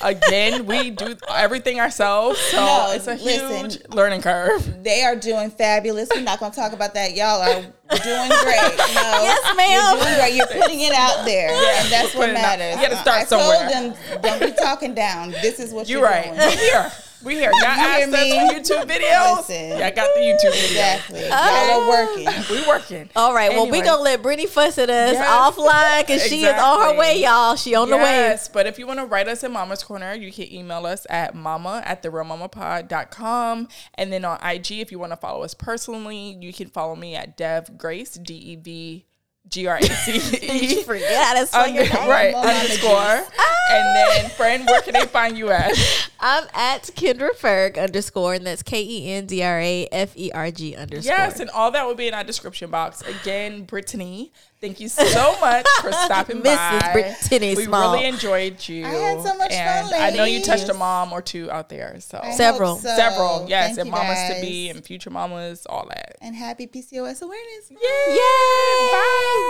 [0.00, 3.70] Again, we do everything ourselves, so No, it's a listen.
[3.70, 4.82] huge learning curve.
[4.82, 6.08] They are doing fabulous.
[6.14, 7.09] We're not gonna talk about that.
[7.16, 8.76] Y'all are doing great.
[8.94, 9.70] No, Yes, ma'am.
[9.70, 10.34] You're doing great.
[10.34, 11.48] You're putting it out there,
[11.80, 12.58] and that's what putting out.
[12.58, 12.76] matters.
[12.76, 13.70] You gotta start I somewhere.
[13.70, 15.30] told them, don't be talking down.
[15.30, 16.24] This is what You're you're, right.
[16.24, 16.38] doing.
[16.50, 16.90] We here.
[17.22, 17.50] We here.
[17.50, 19.36] Y'all asked us for YouTube videos.
[19.38, 19.78] Listen.
[19.78, 20.70] Y'all got the YouTube videos.
[20.70, 21.20] Exactly.
[21.20, 21.88] Y'all are oh.
[21.88, 22.56] working.
[22.56, 23.10] We working.
[23.14, 23.50] All right.
[23.50, 25.28] Well, we gonna let Brittany fuss at us Yes.
[25.28, 27.56] offline because she is on her way, y'all.
[27.56, 28.02] She on the way.
[28.02, 31.06] Yes, but if you want to write us in Mama's Corner, you can email us
[31.10, 33.68] at mama at therealmamapod.com.
[33.94, 37.16] And then on IG, if you want to follow us personally, you can follow me
[37.16, 39.06] at Dev Grace, D E V
[39.50, 40.82] G R A C E.
[40.84, 42.92] Forget how to your Under- right, underscore.
[42.92, 43.92] And ah!
[43.94, 45.72] then, friend, where can they find you at?
[46.20, 50.30] I'm at Kendra Ferg underscore, and that's K E N D R A F E
[50.32, 51.12] R G underscore.
[51.12, 53.02] Yes, and all that will be in our description box.
[53.02, 56.80] Again, Brittany, Thank you so much for stopping Mrs.
[56.80, 56.90] by.
[56.92, 57.94] Brittany we Small.
[57.94, 58.84] really enjoyed you.
[58.84, 59.98] I had so much and fun.
[60.00, 60.14] Ladies.
[60.14, 61.98] I know you touched a mom or two out there.
[62.00, 62.94] So I several, so.
[62.94, 64.34] several, yes, Thank and mamas guys.
[64.34, 66.16] to be and future mamas, all that.
[66.20, 67.70] And happy PCOS awareness.
[67.70, 68.14] Yay!
[68.14, 68.92] Yay!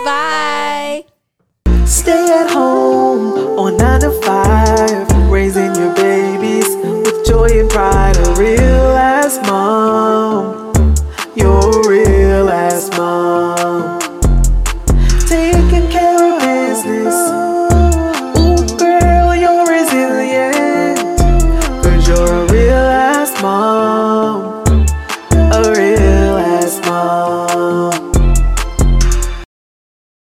[0.05, 1.03] Bye.
[1.65, 1.85] Bye.
[1.85, 6.67] Stay at home on nine to five, raising your babies
[7.05, 8.15] with joy and pride.
[8.15, 9.80] A real ass mom.